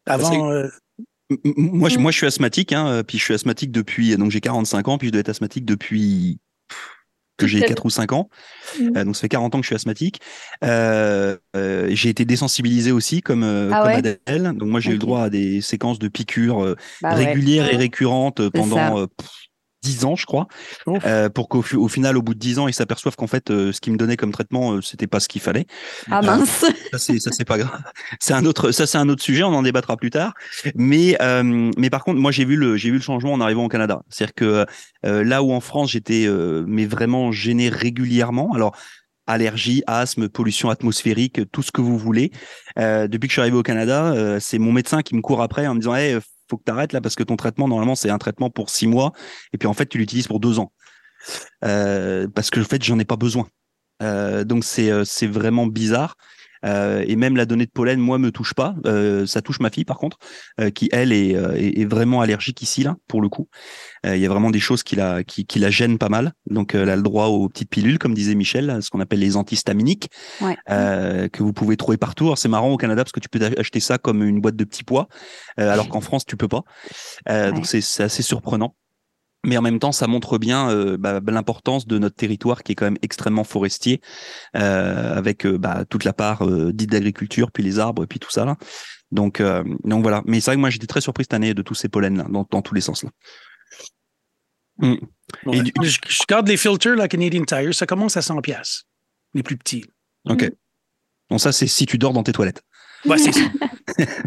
Avant, 0.05 0.51
euh, 0.51 0.63
M- 0.63 0.69
m- 0.99 1.05
Moi, 1.29 1.89
je, 1.89 1.97
Mm. 1.97 2.01
moi, 2.01 2.11
je 2.11 2.17
suis 2.17 2.25
asthmatique, 2.27 2.71
hein, 2.73 2.87
euh, 2.87 3.03
puis 3.03 3.17
je 3.17 3.23
suis 3.23 3.33
asthmatique 3.33 3.71
depuis, 3.71 4.15
donc 4.17 4.31
j'ai 4.31 4.41
45 4.41 4.87
ans, 4.87 4.97
puis 4.97 5.07
je 5.07 5.11
dois 5.11 5.19
être 5.21 5.29
asthmatique 5.29 5.65
depuis 5.65 6.39
que 7.37 7.45
j'ai 7.45 7.59
ta 7.59 7.67
4 7.67 7.85
ou 7.85 7.89
5 7.91 8.13
ans. 8.13 8.29
Mm. 8.79 8.97
Euh, 8.97 9.03
donc 9.05 9.15
ça 9.15 9.21
fait 9.21 9.29
40 9.29 9.53
ans 9.53 9.59
que 9.59 9.63
je 9.63 9.67
suis 9.67 9.75
asthmatique. 9.75 10.21
Euh, 10.63 11.37
euh, 11.55 11.87
j'ai 11.91 12.09
été 12.09 12.25
désensibilisé 12.25 12.91
aussi 12.91 13.21
comme, 13.21 13.43
euh, 13.43 13.69
Ah 13.71 13.81
comme 13.81 13.87
ouais? 13.91 14.17
Adèle. 14.25 14.53
Donc 14.55 14.69
moi 14.69 14.79
j'ai 14.79 14.89
eu 14.89 14.93
le 14.93 14.99
droit 14.99 15.21
à 15.23 15.29
des 15.29 15.61
séquences 15.61 15.99
de 15.99 16.07
piqûres 16.07 16.63
euh, 16.63 16.75
Bah 17.01 17.15
ouais. 17.15 17.25
régulières 17.25 17.71
et 17.71 17.75
récurrentes 17.77 18.49
pendant 18.49 19.05
10 19.87 20.05
ans, 20.05 20.15
je 20.15 20.25
crois, 20.25 20.47
euh, 21.05 21.29
pour 21.29 21.47
qu'au 21.47 21.63
au 21.75 21.87
final, 21.87 22.17
au 22.17 22.21
bout 22.21 22.33
de 22.33 22.39
10 22.39 22.59
ans, 22.59 22.67
ils 22.67 22.73
s'aperçoivent 22.73 23.15
qu'en 23.15 23.27
fait, 23.27 23.49
euh, 23.49 23.71
ce 23.71 23.79
qu'ils 23.79 23.93
me 23.93 23.97
donnaient 23.97 24.17
comme 24.17 24.33
traitement, 24.33 24.73
euh, 24.73 24.81
c'était 24.81 25.07
pas 25.07 25.21
ce 25.21 25.29
qu'il 25.29 25.39
fallait. 25.39 25.65
Ah 26.11 26.21
mince. 26.21 26.65
ça 26.93 27.31
c'est 27.31 27.45
pas 27.45 27.57
grave. 27.57 27.81
C'est 28.19 28.33
un 28.33 28.45
autre 28.45 28.71
ça 28.71 28.85
c'est 28.85 28.97
un 28.97 29.07
autre 29.07 29.23
sujet, 29.23 29.43
on 29.43 29.53
en 29.53 29.63
débattra 29.63 29.95
plus 29.95 30.09
tard. 30.09 30.33
Mais 30.75 31.17
mais 31.77 31.89
par 31.89 32.03
contre, 32.03 32.19
moi 32.19 32.31
j'ai 32.31 32.43
vu 32.43 32.57
le 32.57 32.75
j'ai 32.75 32.89
vu 32.89 32.97
le 32.97 33.01
changement 33.01 33.33
en 33.33 33.41
arrivant 33.41 33.65
au 33.65 33.69
Canada. 33.69 34.01
C'est-à-dire 34.09 34.33
que 34.35 34.65
là 35.03 35.43
où 35.43 35.53
en 35.53 35.61
France 35.61 35.91
j'étais 35.91 36.27
mais 36.67 36.85
vraiment 36.85 37.31
gêné 37.31 37.69
régulièrement. 37.69 38.51
Alors 38.53 38.75
allergie, 39.27 39.83
asthme, 39.85 40.29
pollution 40.29 40.69
atmosphérique, 40.69 41.41
tout 41.51 41.61
ce 41.61 41.71
que 41.71 41.81
vous 41.81 41.97
voulez. 41.97 42.31
Euh, 42.79 43.07
depuis 43.07 43.27
que 43.27 43.31
je 43.31 43.35
suis 43.35 43.41
arrivé 43.41 43.57
au 43.57 43.63
Canada, 43.63 44.13
euh, 44.13 44.39
c'est 44.39 44.57
mon 44.57 44.71
médecin 44.71 45.01
qui 45.03 45.15
me 45.15 45.21
court 45.21 45.41
après 45.41 45.67
en 45.67 45.75
me 45.75 45.79
disant 45.79 45.95
hey, 45.95 46.17
faut 46.49 46.57
que 46.57 46.63
tu 46.65 46.71
arrêtes 46.71 46.93
là 46.93 47.01
parce 47.01 47.15
que 47.15 47.23
ton 47.23 47.35
traitement 47.35 47.67
normalement 47.67 47.95
c'est 47.95 48.09
un 48.09 48.17
traitement 48.17 48.49
pour 48.49 48.69
six 48.69 48.87
mois 48.87 49.11
et 49.53 49.57
puis 49.57 49.67
en 49.67 49.73
fait 49.73 49.87
tu 49.87 49.97
l'utilises 49.97 50.27
pour 50.27 50.39
deux 50.39 50.59
ans 50.59 50.71
Euh, 51.65 52.27
parce 52.33 52.49
que 52.51 52.59
en 52.59 52.63
fait 52.63 52.83
j'en 52.83 52.99
ai 52.99 53.05
pas 53.05 53.17
besoin. 53.17 53.47
Euh, 54.03 54.43
donc 54.43 54.63
c'est 54.63 54.91
euh, 54.91 55.03
c'est 55.05 55.27
vraiment 55.27 55.67
bizarre. 55.67 56.15
Euh, 56.65 57.03
et 57.07 57.15
même 57.15 57.37
la 57.37 57.45
donnée 57.45 57.67
de 57.67 57.71
pollen, 57.71 57.99
moi, 57.99 58.17
me 58.17 58.31
touche 58.31 58.55
pas. 58.55 58.73
Euh, 58.87 59.27
ça 59.27 59.43
touche 59.43 59.59
ma 59.59 59.69
fille, 59.69 59.85
par 59.85 59.97
contre, 59.99 60.17
euh, 60.59 60.71
qui 60.71 60.89
elle 60.91 61.11
est, 61.13 61.35
euh, 61.35 61.53
est, 61.55 61.81
est 61.81 61.85
vraiment 61.85 62.19
allergique 62.19 62.63
ici 62.63 62.81
là, 62.81 62.95
pour 63.07 63.21
le 63.21 63.29
coup. 63.29 63.47
Euh, 64.07 64.15
Il 64.15 64.21
y 64.23 64.25
a 64.25 64.29
vraiment 64.29 64.49
des 64.49 64.59
choses 64.59 64.81
qui 64.81 64.95
la, 64.95 65.23
qui, 65.23 65.45
qui 65.45 65.59
la 65.59 65.69
gênent 65.69 65.99
pas 65.99 66.09
mal. 66.09 66.33
Donc, 66.49 66.73
elle 66.73 66.89
a 66.89 66.95
le 66.95 67.03
droit 67.03 67.27
aux 67.27 67.47
petites 67.47 67.69
pilules, 67.69 67.99
comme 67.99 68.15
disait 68.15 68.33
Michel, 68.33 68.79
ce 68.81 68.89
qu'on 68.89 68.99
appelle 68.99 69.19
les 69.19 69.37
antihistaminiques, 69.37 70.09
Ouais. 70.41 70.57
euh, 70.71 71.27
que 71.29 71.43
vous 71.43 71.53
pouvez 71.53 71.77
trouver 71.77 71.97
partout. 71.97 72.33
C'est 72.35 72.49
marrant 72.49 72.71
au 72.71 72.77
Canada 72.77 73.03
parce 73.03 73.11
que 73.11 73.19
tu 73.19 73.29
peux 73.29 73.39
acheter 73.55 73.79
ça 73.79 73.99
comme 73.99 74.23
une 74.23 74.41
boîte 74.41 74.55
de 74.55 74.63
petits 74.63 74.83
pois, 74.83 75.07
euh, 75.59 75.71
alors 75.71 75.87
qu'en 75.89 76.01
France, 76.01 76.25
tu 76.25 76.37
peux 76.37 76.47
pas. 76.49 76.63
Euh, 77.29 77.49
Ouais. 77.49 77.53
Donc, 77.53 77.67
c'est 77.67 77.81
c'est 77.81 78.01
assez 78.03 78.23
surprenant. 78.23 78.75
Mais 79.47 79.57
en 79.57 79.61
même 79.63 79.79
temps, 79.79 79.91
ça 79.91 80.05
montre 80.07 80.37
bien 80.37 80.69
euh, 80.69 80.97
bah, 80.97 81.19
l'importance 81.25 81.87
de 81.87 81.97
notre 81.97 82.15
territoire 82.15 82.61
qui 82.63 82.73
est 82.73 82.75
quand 82.75 82.85
même 82.85 82.97
extrêmement 83.01 83.43
forestier, 83.43 84.01
euh, 84.55 85.15
avec 85.17 85.45
euh, 85.45 85.57
bah, 85.57 85.85
toute 85.89 86.03
la 86.03 86.13
part 86.13 86.45
dite 86.73 86.91
d'agriculture, 86.91 87.51
puis 87.51 87.63
les 87.63 87.79
arbres, 87.79 88.05
puis 88.05 88.19
tout 88.19 88.29
ça 88.29 88.45
là. 88.45 88.57
Donc, 89.11 89.41
donc 89.85 90.01
voilà. 90.03 90.21
Mais 90.25 90.39
c'est 90.41 90.51
vrai 90.51 90.55
que 90.57 90.59
moi 90.59 90.69
j'étais 90.69 90.85
très 90.85 90.99
surpris 91.01 91.23
cette 91.23 91.33
année 91.33 91.53
de 91.53 91.61
tous 91.61 91.75
ces 91.75 91.87
pollens 91.89 92.17
là, 92.17 92.25
dans, 92.29 92.45
dans 92.51 92.61
tous 92.61 92.75
les 92.75 92.81
sens 92.81 93.03
là. 93.03 93.09
ouais. 94.81 94.99
Et 95.53 95.61
du- 95.61 95.71
je, 95.81 95.97
je 96.07 96.19
garde 96.27 96.47
les 96.47 96.57
filters, 96.57 96.95
la 96.95 97.07
Canadian 97.07 97.43
Tire, 97.45 97.73
ça 97.73 97.85
commence 97.85 98.17
à 98.17 98.21
100 98.21 98.41
pièces 98.41 98.83
les 99.33 99.43
plus 99.43 99.57
petits. 99.57 99.85
Ok. 100.29 100.49
Bon 101.29 101.37
ça 101.37 101.51
c'est 101.51 101.67
si 101.67 101.85
tu 101.85 101.97
dors 101.97 102.13
dans 102.13 102.23
tes 102.23 102.33
toilettes. 102.33 102.63
Ouais, 103.05 103.17
c'est 103.17 103.31
ça. 103.31 103.39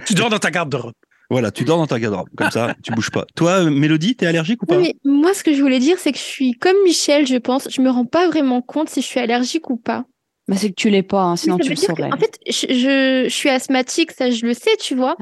tu 0.07 0.15
dors 0.15 0.31
dans 0.31 0.39
ta 0.39 0.51
garde-robe. 0.51 0.95
Voilà, 1.31 1.51
tu 1.53 1.65
dors 1.65 1.79
dans 1.79 1.87
ta 1.87 1.99
garde-robe, 2.01 2.29
comme 2.37 2.51
ça 2.51 2.75
tu 2.83 2.93
bouges 2.93 3.11
pas. 3.11 3.25
Toi, 3.37 3.65
euh, 3.65 3.71
Mélodie, 3.71 4.17
t'es 4.17 4.27
allergique 4.27 4.63
ou 4.63 4.67
pas? 4.67 4.77
Oui, 4.77 4.95
mais 5.05 5.11
moi, 5.11 5.33
ce 5.33 5.45
que 5.45 5.55
je 5.55 5.63
voulais 5.63 5.79
dire, 5.79 5.99
c'est 5.99 6.11
que 6.13 6.19
je 6.19 6.23
suis 6.25 6.53
comme 6.53 6.77
Michel, 6.85 7.27
je 7.27 7.37
pense. 7.37 7.69
Je 7.71 7.81
me 7.81 7.89
rends 7.91 8.05
pas 8.05 8.27
vraiment 8.29 8.63
compte 8.63 8.89
si 8.91 9.01
je 9.01 9.07
suis 9.07 9.21
allergique 9.21 9.71
ou 9.71 9.77
pas. 9.77 10.05
Bah, 10.49 10.57
c'est 10.57 10.71
que 10.71 10.75
tu 10.75 10.91
l'es 10.91 11.05
pas, 11.05 11.23
hein, 11.23 11.37
sinon 11.37 11.59
tu 11.59 11.69
le 11.71 11.77
saurais. 11.77 12.13
en 12.13 12.17
fait, 12.19 12.37
je, 12.49 12.67
je, 12.75 13.25
je 13.29 13.33
suis 13.33 13.49
asthmatique, 13.49 14.11
ça 14.11 14.31
je 14.31 14.45
le 14.45 14.53
sais, 14.55 14.77
tu 14.81 14.97
vois. 14.97 15.17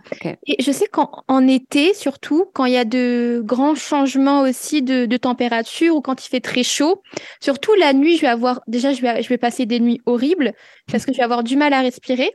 Et 0.46 0.62
je 0.62 0.72
sais 0.72 0.86
qu'en 0.86 1.10
en 1.28 1.46
été, 1.46 1.92
surtout, 1.92 2.46
quand 2.54 2.64
il 2.64 2.72
y 2.72 2.78
a 2.78 2.86
de 2.86 3.42
grands 3.44 3.74
changements 3.74 4.40
aussi 4.40 4.80
de, 4.80 5.04
de 5.04 5.16
température 5.18 5.94
ou 5.94 6.00
quand 6.00 6.24
il 6.24 6.30
fait 6.30 6.40
très 6.40 6.62
chaud, 6.62 7.02
surtout 7.42 7.74
la 7.74 7.92
nuit, 7.92 8.16
je 8.16 8.22
vais 8.22 8.28
avoir, 8.28 8.60
déjà, 8.68 8.94
je 8.94 9.02
vais, 9.02 9.22
je 9.22 9.28
vais 9.28 9.36
passer 9.36 9.66
des 9.66 9.80
nuits 9.80 10.00
horribles 10.06 10.54
parce 10.90 11.04
que 11.04 11.12
je 11.12 11.18
vais 11.18 11.24
avoir 11.24 11.44
du 11.44 11.56
mal 11.56 11.74
à 11.74 11.82
respirer. 11.82 12.30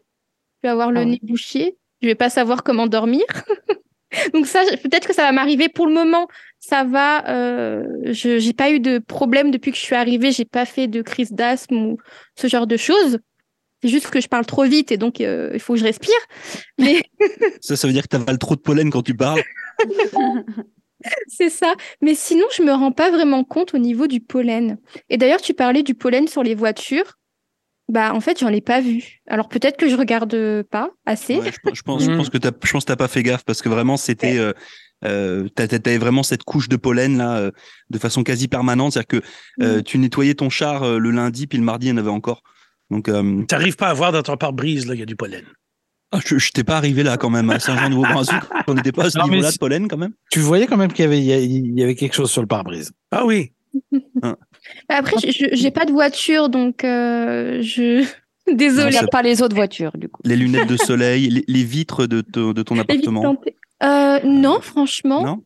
Je 0.61 0.67
vais 0.67 0.71
avoir 0.71 0.91
le 0.91 0.99
Ah 0.99 1.03
ouais. 1.03 1.09
nez 1.09 1.19
bouché. 1.23 1.77
Je 2.03 2.07
vais 2.09 2.15
pas 2.15 2.29
savoir 2.29 2.63
comment 2.63 2.85
dormir. 2.85 3.23
Donc 4.33 4.45
ça, 4.45 4.61
peut-être 4.83 5.07
que 5.07 5.13
ça 5.13 5.23
va 5.23 5.31
m'arriver 5.31 5.69
pour 5.69 5.87
le 5.87 5.93
moment. 5.93 6.27
Ça 6.59 6.83
va. 6.83 7.27
Euh, 7.29 7.83
je 8.05 8.39
j'ai 8.39 8.53
pas 8.53 8.69
eu 8.71 8.79
de 8.79 8.99
problème 8.99 9.51
depuis 9.51 9.71
que 9.71 9.77
je 9.77 9.83
suis 9.83 9.95
arrivée. 9.95 10.31
J'ai 10.31 10.45
pas 10.45 10.65
fait 10.65 10.87
de 10.87 11.01
crise 11.01 11.31
d'asthme 11.31 11.77
ou 11.77 11.97
ce 12.35 12.47
genre 12.47 12.67
de 12.67 12.77
choses. 12.77 13.19
C'est 13.81 13.87
juste 13.87 14.09
que 14.09 14.19
je 14.19 14.27
parle 14.27 14.45
trop 14.45 14.63
vite 14.63 14.91
et 14.91 14.97
donc 14.97 15.21
euh, 15.21 15.51
il 15.53 15.59
faut 15.59 15.73
que 15.73 15.79
je 15.79 15.85
respire. 15.85 16.13
Mais 16.77 17.03
Ça, 17.61 17.77
ça 17.77 17.87
veut 17.87 17.93
dire 17.93 18.03
que 18.03 18.09
t'avales 18.09 18.37
trop 18.37 18.55
de 18.55 18.61
pollen 18.61 18.91
quand 18.91 19.01
tu 19.01 19.15
parles. 19.15 19.41
c'est 21.27 21.49
ça. 21.49 21.73
Mais 22.01 22.15
sinon, 22.15 22.45
je 22.55 22.63
me 22.63 22.71
rends 22.71 22.91
pas 22.91 23.11
vraiment 23.11 23.45
compte 23.45 23.73
au 23.73 23.77
niveau 23.77 24.07
du 24.07 24.19
pollen. 24.19 24.77
Et 25.09 25.17
d'ailleurs, 25.17 25.41
tu 25.41 25.53
parlais 25.53 25.83
du 25.83 25.95
pollen 25.95 26.27
sur 26.27 26.43
les 26.43 26.55
voitures. 26.55 27.17
Bah, 27.89 28.13
en 28.13 28.21
fait, 28.21 28.39
j'en 28.39 28.47
ai 28.49 28.61
pas 28.61 28.79
vu. 28.81 29.21
Alors 29.27 29.49
peut-être 29.49 29.77
que 29.77 29.89
je 29.89 29.95
regarde 29.95 30.63
pas 30.71 30.89
assez. 31.05 31.37
Ouais, 31.37 31.51
je, 31.51 31.59
pense- 31.61 31.77
je 31.77 31.81
pense, 31.81 32.03
je 32.03 32.11
Mm. 32.11 32.17
pense 32.17 32.29
que 32.29 32.37
t'as, 32.37 32.51
je 32.63 32.71
pense 32.71 32.83
que 32.83 32.87
t'as 32.87 32.95
pas 32.95 33.07
fait 33.09 33.23
gaffe 33.23 33.43
parce 33.43 33.61
que 33.61 33.69
vraiment 33.69 33.97
c'était, 33.97 34.37
euh, 34.37 34.53
euh, 35.05 35.49
t'avais 35.49 35.97
vraiment 35.97 36.23
cette 36.23 36.43
couche 36.43 36.69
de 36.69 36.77
pollen 36.77 37.17
là, 37.17 37.35
euh, 37.37 37.51
de 37.89 37.97
façon 37.97 38.23
quasi 38.23 38.47
permanente, 38.47 38.93
c'est-à-dire 38.93 39.19
que 39.19 39.27
euh, 39.63 39.81
tu 39.81 39.97
nettoyais 39.97 40.33
ton 40.33 40.49
char 40.49 40.83
euh, 40.83 40.97
le 40.97 41.11
lundi 41.11 41.45
puis 41.45 41.57
le 41.57 41.63
mardi 41.65 41.87
il 41.87 41.89
y 41.89 41.93
en 41.93 41.97
avait 41.97 42.09
encore. 42.09 42.41
Donc 42.89 43.09
euh, 43.09 43.43
T'arrives 43.47 43.75
pas 43.75 43.89
à 43.89 43.93
voir 43.93 44.11
dans 44.13 44.23
ton 44.23 44.37
pare-brise, 44.37 44.85
là, 44.87 44.93
il 44.93 44.99
y 45.01 45.03
a 45.03 45.05
du 45.05 45.15
pollen. 45.17 45.43
ah, 46.13 46.19
je, 46.25 46.37
je 46.37 46.51
t'ai 46.51 46.63
pas 46.63 46.77
arrivé 46.77 47.03
là 47.03 47.17
quand 47.17 47.29
même 47.29 47.49
à 47.49 47.59
Saint-Jean-de-Vaubranzuc, 47.59 48.41
on 48.67 48.75
n'était 48.75 48.91
pas 48.93 49.05
à 49.07 49.09
ce 49.09 49.19
niveau-là 49.23 49.51
de 49.51 49.57
pollen 49.57 49.89
quand 49.89 49.97
même. 49.97 50.13
Tu 50.31 50.39
voyais 50.39 50.67
quand 50.67 50.77
même 50.77 50.93
qu'il 50.93 51.03
y 51.03 51.07
avait, 51.07 51.21
il 51.45 51.79
y 51.79 51.95
quelque 51.95 52.13
chose 52.15 52.31
sur 52.31 52.41
le 52.41 52.47
pare-brise. 52.47 52.91
Ah 53.11 53.25
oui. 53.25 53.51
Après, 54.89 55.15
je- 55.19 55.49
j'ai 55.51 55.71
pas 55.71 55.85
de 55.85 55.91
voiture, 55.91 56.49
donc 56.49 56.83
euh, 56.83 57.61
je. 57.61 58.05
Désolée. 58.51 58.87
Regarde 58.87 59.09
pas 59.09 59.21
les 59.21 59.41
autres 59.41 59.55
voitures, 59.55 59.93
du 59.97 60.09
coup. 60.09 60.21
Les 60.25 60.35
lunettes 60.35 60.67
de 60.67 60.75
soleil, 60.77 61.29
les, 61.29 61.45
les 61.47 61.63
vitres 61.63 62.07
de, 62.07 62.19
te- 62.21 62.51
de 62.53 62.61
ton 62.63 62.77
appartement. 62.77 63.35
Euh, 63.83 64.19
non, 64.25 64.59
franchement. 64.61 65.23
Non? 65.23 65.43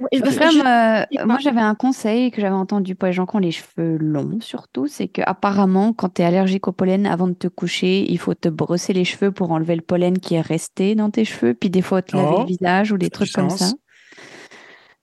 Ouais, 0.00 0.08
je- 0.12 1.20
euh, 1.20 1.26
moi, 1.26 1.38
j'avais 1.40 1.60
un 1.60 1.74
conseil 1.74 2.30
que 2.30 2.40
j'avais 2.40 2.54
entendu 2.54 2.94
pour 2.94 3.06
les 3.06 3.12
gens 3.12 3.26
qui 3.26 3.34
ont 3.34 3.40
les 3.40 3.50
cheveux 3.50 3.96
longs, 3.98 4.38
surtout, 4.40 4.86
c'est 4.86 5.08
que 5.08 5.22
apparemment, 5.24 5.92
quand 5.92 6.14
tu 6.14 6.22
es 6.22 6.24
allergique 6.24 6.68
au 6.68 6.72
pollen, 6.72 7.04
avant 7.06 7.26
de 7.26 7.32
te 7.34 7.48
coucher, 7.48 8.08
il 8.08 8.18
faut 8.18 8.34
te 8.34 8.48
brosser 8.48 8.92
les 8.92 9.04
cheveux 9.04 9.32
pour 9.32 9.50
enlever 9.50 9.74
le 9.74 9.82
pollen 9.82 10.18
qui 10.20 10.34
est 10.34 10.40
resté 10.40 10.94
dans 10.94 11.10
tes 11.10 11.24
cheveux, 11.24 11.54
puis 11.54 11.68
des 11.70 11.82
fois 11.82 12.00
te 12.02 12.16
laver 12.16 12.28
Oh, 12.32 12.40
le 12.42 12.46
visage 12.46 12.92
ou 12.92 12.98
des 12.98 13.10
trucs 13.10 13.32
comme 13.32 13.50
sens. 13.50 13.70
ça. 13.70 13.72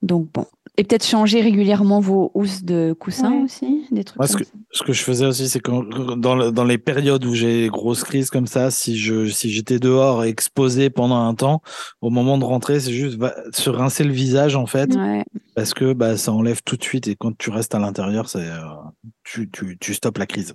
Donc 0.02 0.32
bon. 0.34 0.46
Et 0.80 0.84
peut-être 0.86 1.06
changer 1.06 1.42
régulièrement 1.42 2.00
vos 2.00 2.32
housses 2.36 2.64
de 2.64 2.94
coussin 2.98 3.34
Ouais. 3.34 3.44
aussi, 3.44 3.86
des 3.92 4.06
trucs 4.06 4.18
Moi, 4.18 4.28
ce 4.28 4.38
que, 4.38 4.46
ça. 4.46 4.52
ce 4.72 4.84
que 4.84 4.94
je 4.94 5.04
faisais 5.04 5.26
aussi, 5.26 5.50
c'est 5.50 5.60
que 5.60 6.16
dans, 6.16 6.36
le- 6.36 6.52
dans 6.54 6.64
les 6.64 6.78
périodes 6.78 7.26
où 7.26 7.34
j'ai 7.36 7.64
des 7.64 7.68
grosses 7.70 8.06
crises 8.06 8.30
comme 8.30 8.48
ça, 8.48 8.72
si 8.72 8.98
je 8.98 9.28
si 9.28 9.50
j'étais 9.50 9.78
dehors 9.78 10.24
exposé 10.24 10.90
pendant 10.90 11.18
un 11.18 11.36
temps, 11.36 11.62
au 12.00 12.10
moment 12.10 12.38
de 12.38 12.46
rentrer, 12.46 12.80
c'est 12.80 12.94
juste 12.94 13.18
va- 13.18 13.36
se 13.52 13.70
rincer 13.70 14.06
le 14.06 14.14
visage 14.14 14.56
en 14.56 14.68
fait, 14.68 14.96
Ouais. 14.96 15.26
parce 15.54 15.74
que 15.74 15.92
bah, 15.92 16.16
ça 16.16 16.32
enlève 16.32 16.62
tout 16.64 16.78
de 16.78 16.84
suite 16.84 17.10
et 17.10 17.16
quand 17.18 17.38
tu 17.38 17.50
restes 17.50 17.76
à 17.76 17.80
l'intérieur, 17.80 18.30
c'est 18.30 18.40
euh, 18.48 18.62
tu, 19.26 19.50
tu, 19.52 19.78
tu 19.82 19.94
stoppes 19.94 20.18
la 20.18 20.28
crise. 20.28 20.54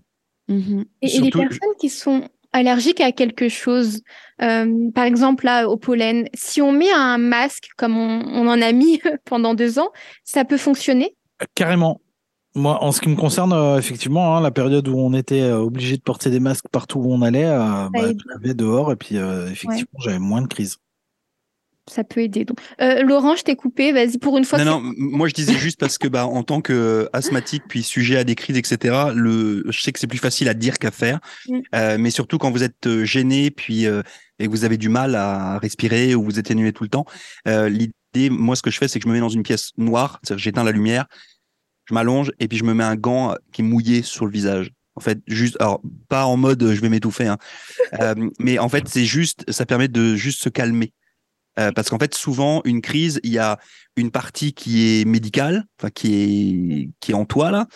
Mhm. 0.49 0.85
Et, 1.02 1.16
et 1.16 1.21
les 1.21 1.31
personnes 1.31 1.75
qui 1.78 1.90
sont 1.90 2.23
allergiques 2.54 3.02
à 3.02 3.12
quelque 3.12 3.50
chose, 3.50 4.00
euh, 4.40 4.90
par 4.94 5.04
exemple 5.04 5.44
là 5.44 5.68
au 5.68 5.76
pollen, 5.76 6.28
si 6.32 6.62
on 6.62 6.73
met 6.73 6.90
un 6.90 7.18
masque 7.18 7.68
comme 7.76 7.99
on, 7.99 8.23
on 8.26 8.49
en 8.49 8.62
a 8.62 8.73
mis 8.73 9.02
pendant 9.26 9.54
deux 9.54 9.78
ans, 9.78 9.90
ça 10.25 10.46
peut 10.46 10.56
fonctionner? 10.56 11.14
Carrément. 11.54 12.00
Moi, 12.56 12.80
en 12.82 12.92
ce 12.92 13.00
qui 13.00 13.08
me 13.08 13.16
concerne, 13.16 13.52
euh, 13.52 13.78
effectivement, 13.78 14.37
hein, 14.37 14.40
la 14.40 14.52
période 14.52 14.87
où 14.87 14.96
on 14.96 15.12
était 15.12 15.40
euh, 15.40 15.58
obligé 15.58 15.96
de 15.96 16.02
porter 16.02 16.30
des 16.30 16.38
masques 16.38 16.68
partout 16.70 17.00
où 17.00 17.12
on 17.12 17.20
allait, 17.20 17.46
euh, 17.46 17.88
bah, 17.92 18.12
l'avais 18.26 18.54
dehors 18.54 18.92
et 18.92 18.96
puis 18.96 19.16
effectivement, 19.16 19.99
j'avais 19.99 20.20
moins 20.20 20.42
de 20.42 20.46
crises. 20.46 20.78
Ça 21.91 22.03
peut 22.03 22.21
aider. 22.21 22.45
Donc, 22.45 22.59
Euh, 22.81 23.03
Laurent, 23.03 23.37
je 23.37 23.43
t'ai 23.43 23.57
coupé. 23.57 23.93
Vas-y 23.93 24.19
pour 24.19 24.38
une 24.38 24.45
fois. 24.45 24.62
Non, 24.64 24.81
que- 24.81 24.85
non, 24.87 24.93
moi 24.97 25.29
je 25.29 25.35
disais 25.35 25.53
juste 25.59 25.79
parce 25.79 25.99
que 25.99 26.09
bah, 26.09 26.26
en 26.26 26.43
tant 26.43 26.61
que 26.62 27.09
asthmatique 27.12 27.64
puis 27.69 27.83
sujet 27.83 28.17
à 28.17 28.25
des 28.25 28.35
crises, 28.35 28.57
etc., 28.57 29.12
le, 29.14 29.64
je 29.69 29.81
sais 29.83 29.93
que 29.93 29.99
c'est 30.00 30.07
plus 30.07 30.19
facile 30.19 30.49
à 30.49 30.55
dire 30.55 30.79
qu'à 30.79 30.91
faire, 30.91 31.21
Mm. 31.49 31.59
Euh, 31.75 31.97
mais 31.99 32.11
surtout 32.11 32.38
quand 32.38 32.50
vous 32.50 32.62
êtes 32.62 32.87
euh, 32.87 33.05
gêné 33.05 33.50
puis 33.50 33.87
euh, 33.87 34.03
et 34.38 34.47
que 34.47 34.50
vous 34.50 34.64
avez 34.64 34.79
du 34.79 34.88
mal 34.88 35.14
à 35.14 35.59
respirer 35.59 36.14
ou 36.14 36.25
vous 36.25 36.38
éternuez 36.38 36.73
tout 36.73 36.85
le 36.85 36.88
temps, 36.88 37.05
euh, 37.49 37.69
l'idée, 37.69 38.31
moi 38.31 38.57
ce 38.57 38.62
que 38.62 38.71
je 38.71 38.79
fais, 38.79 38.88
c'est 38.88 38.99
que 38.99 39.05
je 39.05 39.09
me 39.09 39.14
mets 39.14 39.21
dans 39.21 39.29
une 39.29 39.43
pièce 39.43 39.71
noire, 39.76 40.21
j'éteins 40.37 40.64
la 40.64 40.73
lumière, 40.73 41.05
je 41.87 41.93
m'allonge 41.95 42.33
et 42.41 42.49
puis 42.49 42.57
je 42.57 42.64
me 42.64 42.73
mets 42.73 42.85
un 42.85 42.97
gant 42.97 43.35
qui 43.53 43.61
est 43.61 43.64
mouillé 43.64 44.00
sur 44.03 44.25
le 44.25 44.33
visage. 44.33 44.71
En 44.97 45.00
fait, 45.00 45.19
juste, 45.26 45.57
alors 45.61 45.83
pas 46.09 46.25
en 46.25 46.37
mode 46.38 46.62
euh, 46.62 46.75
je 46.75 46.81
vais 46.81 46.88
m'étouffer, 46.88 47.26
hein, 47.26 47.37
Euh, 48.00 48.14
mais 48.38 48.59
en 48.59 48.69
fait 48.71 48.88
c'est 48.88 49.05
juste, 49.05 49.45
ça 49.53 49.67
permet 49.67 49.88
de 49.88 50.14
juste 50.17 50.41
se 50.43 50.49
calmer. 50.49 50.93
Euh, 51.58 51.70
parce 51.73 51.88
qu'en 51.88 51.99
fait, 51.99 52.14
souvent, 52.14 52.62
une 52.64 52.80
crise, 52.80 53.20
il 53.23 53.32
y 53.32 53.38
a 53.38 53.58
une 53.96 54.11
partie 54.11 54.52
qui 54.54 55.00
est 55.00 55.04
médicale, 55.04 55.64
enfin 55.78 55.90
qui 55.90 56.14
est 56.14 56.90
qui 57.00 57.12
est 57.12 57.14
en 57.14 57.25
toi 57.26 57.50
là, 57.52 57.66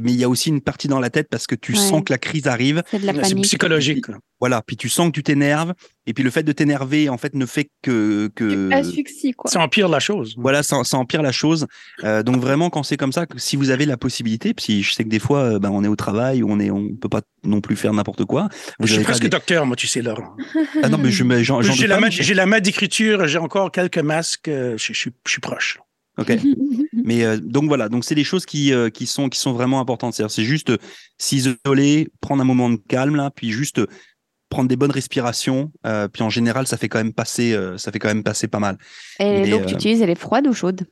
mais 0.00 0.12
il 0.12 0.18
y 0.18 0.24
a 0.24 0.28
aussi 0.28 0.48
une 0.48 0.62
partie 0.62 0.88
dans 0.88 1.00
la 1.00 1.10
tête 1.10 1.28
parce 1.30 1.46
que 1.46 1.54
tu 1.54 1.72
Ouais. 1.72 1.78
sens 1.78 2.02
que 2.04 2.12
la 2.12 2.18
crise 2.18 2.46
arrive. 2.46 2.82
C'est 2.90 2.98
de 3.00 3.06
la 3.06 3.12
panique. 3.12 3.44
psychologique. 3.44 4.06
Là. 4.40 4.46
Voilà, 4.48 4.62
puis 4.66 4.76
tu 4.76 4.88
sens 4.88 5.06
que 5.08 5.12
tu 5.12 5.22
t'énerves, 5.22 5.72
et 6.06 6.12
puis 6.12 6.22
le 6.22 6.30
fait 6.30 6.42
de 6.42 6.52
t'énerver, 6.52 7.08
en 7.08 7.16
fait, 7.18 7.34
ne 7.34 7.46
fait 7.46 7.68
que 7.82 8.30
que 8.34 8.68
Tu 8.68 8.74
asphyxies, 8.74 9.32
quoi. 9.32 9.50
Ça 9.50 9.60
empire 9.60 9.88
la 9.88 9.98
chose. 9.98 10.34
voilà, 10.36 10.62
ça, 10.62 10.84
ça 10.84 10.98
empire 10.98 11.22
la 11.22 11.32
chose. 11.32 11.66
Euh, 12.04 12.22
donc 12.22 12.36
vraiment, 12.36 12.68
quand 12.70 12.82
c'est 12.82 12.96
comme 12.98 13.12
ça, 13.12 13.26
que 13.26 13.38
si 13.38 13.56
vous 13.56 13.70
avez 13.70 13.86
la 13.86 13.96
possibilité, 13.96 14.52
puis 14.54 14.82
je 14.82 14.92
sais 14.92 15.04
que 15.04 15.08
des 15.08 15.18
fois, 15.18 15.40
euh, 15.54 15.58
ben, 15.58 15.70
on 15.70 15.82
est 15.84 15.88
au 15.88 15.96
travail, 15.96 16.42
on 16.44 16.60
est, 16.60 16.70
on 16.70 16.94
peut 16.94 17.08
pas 17.08 17.22
non 17.44 17.60
plus 17.60 17.76
faire 17.76 17.92
n'importe 17.94 18.24
quoi. 18.24 18.48
Vous 18.78 18.86
Je 18.86 18.94
suis 18.94 19.02
presque 19.04 19.22
des- 19.22 19.28
docteur, 19.30 19.64
moi, 19.66 19.74
tu 19.76 19.86
sais, 19.86 20.02
Laurent. 20.02 20.36
Ah 20.82 20.88
non, 20.90 20.98
mais 20.98 21.10
je, 21.10 21.24
J'ai 21.72 21.86
la, 21.86 21.98
main- 21.98 22.06
mais 22.06 22.10
je- 22.12 22.22
j'ai 22.22 22.34
la 22.34 22.46
main 22.46 22.60
d'écriture, 22.60 23.26
j'ai 23.26 23.38
encore 23.38 23.72
quelques 23.72 23.98
masques, 23.98 24.48
euh, 24.48 24.76
je, 24.76 24.92
je 24.92 24.98
suis- 24.98 25.12
je 25.26 25.30
suis 25.32 25.40
proche. 25.40 25.78
Ok. 26.18 26.32
Mais 27.04 27.24
euh, 27.24 27.36
donc 27.36 27.64
voilà, 27.68 27.88
donc 27.90 28.04
c'est 28.04 28.14
des 28.14 28.24
choses 28.24 28.46
qui 28.46 28.72
euh, 28.72 28.88
qui 28.88 29.06
sont 29.06 29.28
qui 29.28 29.38
sont 29.38 29.52
vraiment 29.52 29.80
importantes. 29.80 30.14
C'est-à-dire, 30.14 30.34
c'est 30.34 30.44
juste 30.44 30.70
euh, 30.70 30.78
s'isoler, 31.18 32.08
prendre 32.20 32.42
un 32.42 32.44
moment 32.44 32.70
de 32.70 32.78
calme 32.88 33.16
là, 33.16 33.30
puis 33.34 33.50
juste 33.50 33.80
prendre 34.48 34.68
des 34.68 34.76
bonnes 34.76 34.90
respirations. 34.90 35.72
euh, 35.86 36.08
puis 36.08 36.22
en 36.22 36.30
général, 36.30 36.66
ça 36.66 36.76
fait 36.76 36.88
quand 36.88 36.98
même 36.98 37.12
passer, 37.12 37.52
euh, 37.52 37.78
ça 37.78 37.92
fait 37.92 37.98
quand 37.98 38.08
même 38.08 38.22
passer 38.22 38.48
pas 38.48 38.58
mal. 38.58 38.78
Et 39.18 39.24
Mais, 39.24 39.46
l'eau 39.46 39.60
que 39.60 39.66
tu 39.66 39.74
euh, 39.74 39.76
utilises, 39.76 40.02
elle 40.02 40.10
est 40.10 40.14
froide 40.14 40.46
ou 40.46 40.52
chaude 40.52 40.86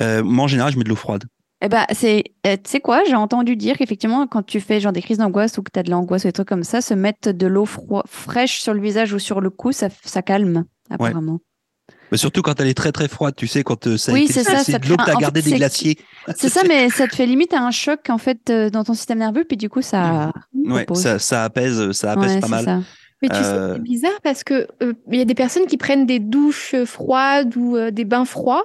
moi, 0.00 0.44
en 0.44 0.48
général, 0.48 0.72
je 0.72 0.78
mets 0.78 0.84
de 0.84 0.88
l'eau 0.88 0.96
froide. 0.96 1.24
Eh 1.60 1.68
ben, 1.68 1.84
c'est, 1.92 2.24
tu 2.44 2.50
sais 2.64 2.80
quoi, 2.80 3.04
j'ai 3.04 3.14
entendu 3.14 3.54
dire 3.54 3.76
qu'effectivement, 3.76 4.26
quand 4.26 4.42
tu 4.42 4.58
fais 4.58 4.80
genre 4.80 4.90
des 4.90 5.02
crises 5.02 5.18
d'angoisse 5.18 5.58
ou 5.58 5.62
que 5.62 5.70
tu 5.72 5.78
as 5.78 5.84
de 5.84 5.90
l'angoisse 5.90 6.24
ou 6.24 6.28
des 6.28 6.32
trucs 6.32 6.48
comme 6.48 6.64
ça, 6.64 6.80
se 6.80 6.94
mettre 6.94 7.30
de 7.30 7.46
l'eau 7.46 7.66
fraîche 8.08 8.60
sur 8.60 8.74
le 8.74 8.80
visage 8.80 9.12
ou 9.12 9.20
sur 9.20 9.40
le 9.40 9.50
cou, 9.50 9.70
ça, 9.70 9.90
ça 10.02 10.22
calme, 10.22 10.64
apparemment. 10.90 11.38
Mais 12.12 12.18
surtout 12.18 12.42
quand 12.42 12.60
elle 12.60 12.68
est 12.68 12.74
très 12.74 12.92
très 12.92 13.08
froide, 13.08 13.34
tu 13.34 13.48
sais, 13.48 13.64
quand 13.64 13.86
euh, 13.86 13.96
ça 13.96 14.12
Oui, 14.12 14.28
c'est 14.28 14.44
ça, 14.44 14.58
ça 14.58 14.78
de 14.78 14.88
l'eau 14.88 14.96
que 14.96 15.04
t'as 15.04 15.16
gardé 15.16 15.42
fait, 15.42 15.50
des 15.50 15.56
glaciers. 15.56 15.98
C'est 16.36 16.50
ça, 16.50 16.60
mais 16.68 16.90
ça 16.90 17.08
te 17.08 17.16
fait 17.16 17.26
limite 17.26 17.54
un 17.54 17.70
choc 17.72 18.08
en 18.10 18.18
fait 18.18 18.50
euh, 18.50 18.70
dans 18.70 18.84
ton 18.84 18.94
système 18.94 19.18
nerveux, 19.18 19.44
puis 19.44 19.56
du 19.56 19.68
coup, 19.68 19.82
ça 19.82 20.30
Ouais, 20.54 20.86
ça, 20.94 21.18
ça 21.18 21.44
apaise, 21.44 21.90
ça 21.92 22.12
apaise 22.12 22.34
Ouais, 22.34 22.40
pas 22.40 22.48
mal. 22.48 22.64
ça. 22.64 22.80
Mais 23.22 23.28
tu 23.28 23.36
sais, 23.36 23.42
Euh, 23.44 23.74
c'est 23.74 23.82
bizarre 23.82 24.20
parce 24.22 24.44
que 24.44 24.66
euh, 24.82 24.92
il 25.10 25.18
y 25.18 25.22
a 25.22 25.24
des 25.24 25.34
personnes 25.34 25.66
qui 25.66 25.76
prennent 25.76 26.06
des 26.06 26.18
douches 26.18 26.74
froides 26.84 27.56
ou 27.56 27.76
euh, 27.76 27.90
des 27.90 28.04
bains 28.04 28.24
froids. 28.24 28.64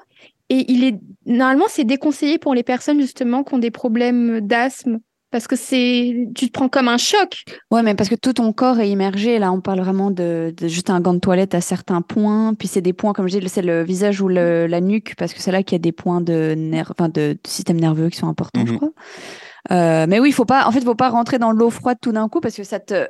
Et 0.49 0.71
il 0.71 0.83
est 0.83 0.99
normalement 1.25 1.65
c'est 1.69 1.83
déconseillé 1.83 2.37
pour 2.37 2.53
les 2.53 2.63
personnes 2.63 2.99
justement 2.99 3.43
qui 3.43 3.53
ont 3.53 3.59
des 3.59 3.71
problèmes 3.71 4.41
d'asthme 4.41 4.99
parce 5.31 5.47
que 5.47 5.55
c'est 5.55 6.29
tu 6.35 6.47
te 6.47 6.51
prends 6.51 6.69
comme 6.69 6.87
un 6.87 6.97
choc. 6.97 7.43
Ouais, 7.71 7.83
mais 7.83 7.95
parce 7.95 8.09
que 8.09 8.15
tout 8.15 8.33
ton 8.33 8.53
corps 8.53 8.79
est 8.79 8.89
immergé. 8.89 9.39
Là, 9.39 9.51
on 9.51 9.61
parle 9.61 9.79
vraiment 9.81 10.09
de, 10.11 10.53
de 10.55 10.67
juste 10.67 10.89
un 10.89 10.99
gant 11.01 11.13
de 11.13 11.19
toilette 11.19 11.53
à 11.55 11.61
certains 11.61 12.01
points. 12.01 12.53
Puis 12.53 12.67
c'est 12.67 12.81
des 12.81 12.93
points, 12.93 13.13
comme 13.13 13.27
je 13.27 13.37
dis, 13.37 13.49
c'est 13.49 13.61
le 13.61 13.83
visage 13.83 14.21
ou 14.21 14.27
le- 14.29 14.67
la 14.67 14.81
nuque, 14.81 15.15
parce 15.17 15.33
que 15.33 15.41
c'est 15.41 15.51
là 15.51 15.63
qu'il 15.63 15.75
y 15.75 15.79
a 15.79 15.79
des 15.79 15.91
points 15.91 16.21
de, 16.21 16.53
nerf, 16.57 16.91
enfin 16.91 17.09
de, 17.09 17.33
de 17.33 17.39
système 17.47 17.79
nerveux 17.79 18.09
qui 18.09 18.17
sont 18.17 18.27
importants, 18.29 18.65
je 18.65 18.71
Mhm. 18.71 18.77
crois. 18.77 18.91
Euh, 19.71 20.05
mais 20.07 20.19
oui, 20.19 20.29
il 20.29 20.33
faut 20.33 20.45
pas, 20.45 20.67
en 20.67 20.71
fait, 20.71 20.81
faut 20.83 20.95
pas 20.95 21.09
rentrer 21.09 21.39
dans 21.39 21.51
l'eau 21.51 21.69
froide 21.69 21.97
tout 22.01 22.11
d'un 22.11 22.29
coup 22.29 22.39
parce 22.39 22.55
que 22.55 22.63
ça 22.63 22.79
te, 22.79 22.93
euh, 22.93 23.07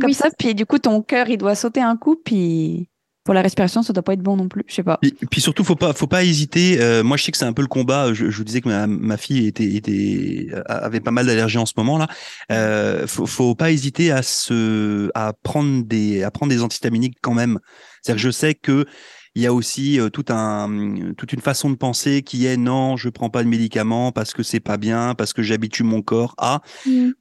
comme 0.00 0.10
Oui, 0.10 0.14
ça, 0.14 0.28
puis 0.38 0.54
du 0.54 0.66
coup, 0.66 0.78
ton 0.78 1.02
cœur, 1.02 1.28
il 1.30 1.38
doit 1.38 1.54
sauter 1.54 1.80
un 1.80 1.96
coup, 1.96 2.16
puis 2.16 2.88
pour 3.24 3.32
la 3.32 3.40
respiration, 3.40 3.82
ça 3.82 3.94
doit 3.94 4.02
pas 4.02 4.12
être 4.12 4.22
bon 4.22 4.36
non 4.36 4.48
plus. 4.48 4.64
Je 4.68 4.74
sais 4.74 4.82
pas. 4.82 4.98
Puis, 5.00 5.12
puis 5.30 5.40
surtout, 5.40 5.64
faut 5.64 5.76
pas, 5.76 5.94
faut 5.94 6.06
pas 6.06 6.24
hésiter. 6.24 6.80
Euh, 6.80 7.02
moi, 7.02 7.16
je 7.16 7.24
sais 7.24 7.32
que 7.32 7.38
c'est 7.38 7.46
un 7.46 7.54
peu 7.54 7.62
le 7.62 7.68
combat. 7.68 8.12
Je, 8.12 8.28
je 8.28 8.36
vous 8.36 8.44
disais 8.44 8.60
que 8.60 8.68
ma, 8.68 8.86
ma 8.86 9.16
fille 9.16 9.46
était, 9.46 9.64
était, 9.64 10.48
avait 10.66 11.00
pas 11.00 11.10
mal 11.10 11.26
d'allergies 11.26 11.58
en 11.58 11.64
ce 11.64 11.72
moment 11.76 11.96
là. 11.96 12.06
Euh, 12.52 13.06
faut, 13.06 13.26
faut 13.26 13.54
pas 13.54 13.70
hésiter 13.70 14.12
à 14.12 14.22
se, 14.22 15.10
à 15.14 15.32
prendre 15.32 15.84
des, 15.84 16.22
à 16.22 16.30
prendre 16.30 16.50
des 16.50 16.62
antihistaminiques 16.62 17.16
quand 17.22 17.34
même. 17.34 17.58
C'est-à-dire 18.02 18.22
que 18.22 18.26
je 18.26 18.30
sais 18.30 18.54
que 18.54 18.84
il 19.34 19.42
y 19.42 19.46
a 19.46 19.52
aussi 19.52 19.98
euh, 19.98 20.10
tout 20.10 20.26
un, 20.28 21.12
toute 21.16 21.32
une 21.32 21.40
façon 21.40 21.70
de 21.70 21.76
penser 21.76 22.22
qui 22.22 22.46
est 22.46 22.56
non, 22.56 22.96
je 22.96 23.08
prends 23.08 23.30
pas 23.30 23.42
de 23.42 23.48
médicaments 23.48 24.12
parce 24.12 24.32
que 24.32 24.42
c'est 24.42 24.60
pas 24.60 24.76
bien, 24.76 25.14
parce 25.14 25.32
que 25.32 25.42
j'habitue 25.42 25.82
mon 25.82 26.02
corps 26.02 26.34
à. 26.38 26.60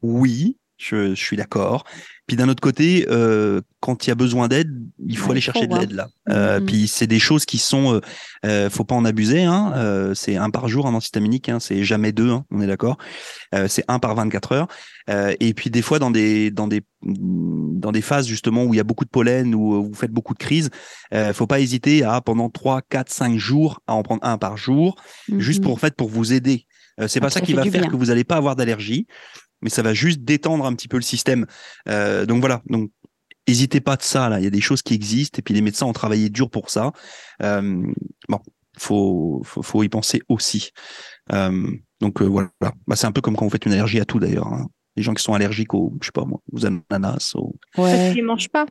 Oui, 0.01 0.57
je, 0.77 1.09
je 1.15 1.19
suis 1.23 1.37
d'accord. 1.37 1.83
Puis 2.25 2.37
d'un 2.37 2.47
autre 2.47 2.61
côté, 2.61 3.05
euh, 3.09 3.59
quand 3.81 4.05
il 4.05 4.09
y 4.09 4.11
a 4.11 4.15
besoin 4.15 4.47
d'aide, 4.47 4.71
il 5.05 5.17
faut 5.17 5.25
Ouais, 5.25 5.31
aller 5.33 5.41
chercher 5.41 5.67
de 5.67 5.73
ouais. 5.73 5.81
l'aide 5.81 5.91
là. 5.91 6.07
Euh, 6.29 6.59
Mhm. 6.59 6.65
Puis 6.65 6.87
c'est 6.87 7.05
des 7.07 7.19
choses 7.19 7.45
qui 7.45 7.57
sont, 7.57 7.95
euh, 7.95 8.01
euh, 8.45 8.69
faut 8.69 8.85
pas 8.85 8.95
en 8.95 9.03
abuser. 9.03 9.43
Hein. 9.43 10.11
C'est 10.15 10.37
un 10.37 10.49
par 10.49 10.67
jour 10.69 10.87
un 10.87 10.93
antihistaminique, 10.93 11.49
hein. 11.49 11.59
c'est 11.59 11.83
jamais 11.83 12.11
deux. 12.13 12.29
Hein, 12.31 12.45
on 12.51 12.61
est 12.61 12.67
d'accord. 12.67 12.97
C'est 13.67 13.83
un 13.89 13.99
par 13.99 14.15
24 14.15 14.51
heures. 14.53 14.67
Et 15.39 15.53
puis 15.53 15.69
des 15.69 15.81
fois 15.81 15.99
dans 15.99 16.11
des 16.11 16.49
dans 16.49 16.67
des 16.67 16.81
dans 17.03 17.91
des 17.91 18.01
phases 18.01 18.25
justement 18.27 18.63
où 18.63 18.73
il 18.73 18.77
y 18.77 18.79
a 18.79 18.85
beaucoup 18.85 19.03
de 19.05 19.09
pollen 19.09 19.53
où 19.53 19.83
vous 19.83 19.93
faites 19.93 20.11
beaucoup 20.11 20.33
de 20.33 20.39
crises, 20.39 20.69
faut 21.33 21.47
pas 21.47 21.59
hésiter 21.59 22.03
à 22.03 22.21
pendant 22.21 22.49
3, 22.49 22.81
4, 22.89 23.11
5 23.11 23.37
jours 23.37 23.81
à 23.85 23.93
en 23.95 24.03
prendre 24.03 24.23
un 24.25 24.37
par 24.37 24.55
jour, 24.57 24.95
juste 25.37 25.59
Mhm. 25.59 25.63
pour 25.65 25.73
en 25.73 25.77
fait 25.77 25.95
pour 25.95 26.07
vous 26.09 26.31
aider. 26.33 26.65
C'est 27.07 27.19
pas 27.19 27.29
ça 27.29 27.41
qui 27.41 27.53
va 27.53 27.63
faire 27.63 27.81
bien. 27.81 27.89
que 27.89 27.95
vous 27.97 28.11
allez 28.11 28.23
pas 28.23 28.35
avoir 28.37 28.55
d'allergie, 28.55 29.07
mais 29.63 29.69
ça 29.69 29.81
va 29.81 29.93
juste 29.93 30.21
détendre 30.21 30.65
un 30.65 30.73
petit 30.75 30.87
peu 30.87 30.97
le 30.97 31.03
système. 31.03 31.47
Euh, 31.89 32.25
donc 32.27 32.39
voilà. 32.41 32.61
Donc 32.67 32.91
N'hésitez 33.45 33.81
pas 33.81 33.97
de 33.97 34.01
ça 34.03 34.29
là. 34.29 34.39
Il 34.39 34.43
y 34.45 34.47
a 34.47 34.49
des 34.49 34.61
choses 34.61 34.81
qui 34.81 34.93
existent 34.93 35.37
et 35.37 35.41
puis 35.41 35.53
les 35.53 35.59
médecins 35.61 35.85
ont 35.85 35.91
travaillé 35.91 36.29
dur 36.29 36.49
pour 36.49 36.69
ça. 36.69 36.93
Euh, 37.41 37.83
bon, 38.29 38.39
faut, 38.77 39.41
faut 39.43 39.61
faut 39.61 39.83
y 39.83 39.89
penser 39.89 40.21
aussi. 40.29 40.69
Euh, 41.33 41.69
donc 41.99 42.21
euh, 42.21 42.25
voilà. 42.25 42.49
Bah, 42.87 42.95
c'est 42.95 43.05
un 43.05 43.11
peu 43.11 43.19
comme 43.19 43.35
quand 43.35 43.43
vous 43.43 43.51
faites 43.51 43.65
une 43.65 43.73
allergie 43.73 43.99
à 43.99 44.05
tout 44.05 44.17
d'ailleurs. 44.19 44.47
hein. 44.47 44.67
Les 44.95 45.03
gens 45.03 45.13
qui 45.13 45.21
sont 45.23 45.33
allergiques 45.33 45.73
aux, 45.73 45.91
je 45.99 46.05
sais 46.05 46.11
pas 46.13 46.23
moi, 46.23 46.39
aux 46.53 46.65
ananas. 46.65 47.33
aux- 47.35 47.55
Parce 47.75 47.91
Ouais. 47.91 48.07
qu'ils 48.09 48.15
les 48.17 48.21
mangent 48.21 48.47
pas. 48.49 48.65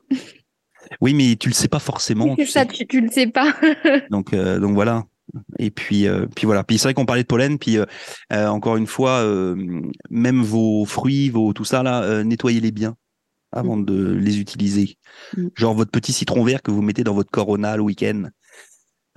Oui, 1.02 1.12
mais 1.14 1.36
tu 1.36 1.48
le 1.48 1.54
sais 1.54 1.68
pas 1.68 1.78
forcément. 1.78 2.34
C'est 2.38 2.44
tu 2.46 2.50
ça, 2.50 2.60
sais. 2.62 2.66
tu, 2.68 2.86
tu 2.86 3.00
le 3.02 3.10
sais 3.10 3.26
pas. 3.26 3.52
Donc, 4.10 4.32
euh, 4.32 4.58
donc 4.58 4.72
voilà. 4.74 5.04
Et 5.58 5.70
puis, 5.70 6.06
euh, 6.06 6.26
puis 6.34 6.46
voilà. 6.46 6.64
Puis 6.64 6.78
c'est 6.78 6.84
vrai 6.84 6.94
qu'on 6.94 7.06
parlait 7.06 7.22
de 7.22 7.28
pollen. 7.28 7.58
Puis 7.58 7.78
euh, 7.78 7.84
euh, 8.32 8.48
encore 8.48 8.76
une 8.76 8.86
fois, 8.86 9.22
euh, 9.22 9.82
même 10.10 10.42
vos 10.42 10.84
fruits, 10.84 11.30
vos 11.30 11.52
tout 11.52 11.64
ça 11.64 11.82
là, 11.82 12.02
euh, 12.02 12.24
nettoyez-les 12.24 12.72
bien 12.72 12.96
avant 13.52 13.76
de 13.76 14.12
les 14.14 14.38
utiliser. 14.40 14.96
Mm. 15.36 15.48
Genre 15.54 15.74
votre 15.74 15.90
petit 15.90 16.12
citron 16.12 16.42
vert 16.44 16.62
que 16.62 16.70
vous 16.70 16.82
mettez 16.82 17.04
dans 17.04 17.14
votre 17.14 17.30
Corona 17.30 17.76
le 17.76 17.82
week-end. 17.82 18.24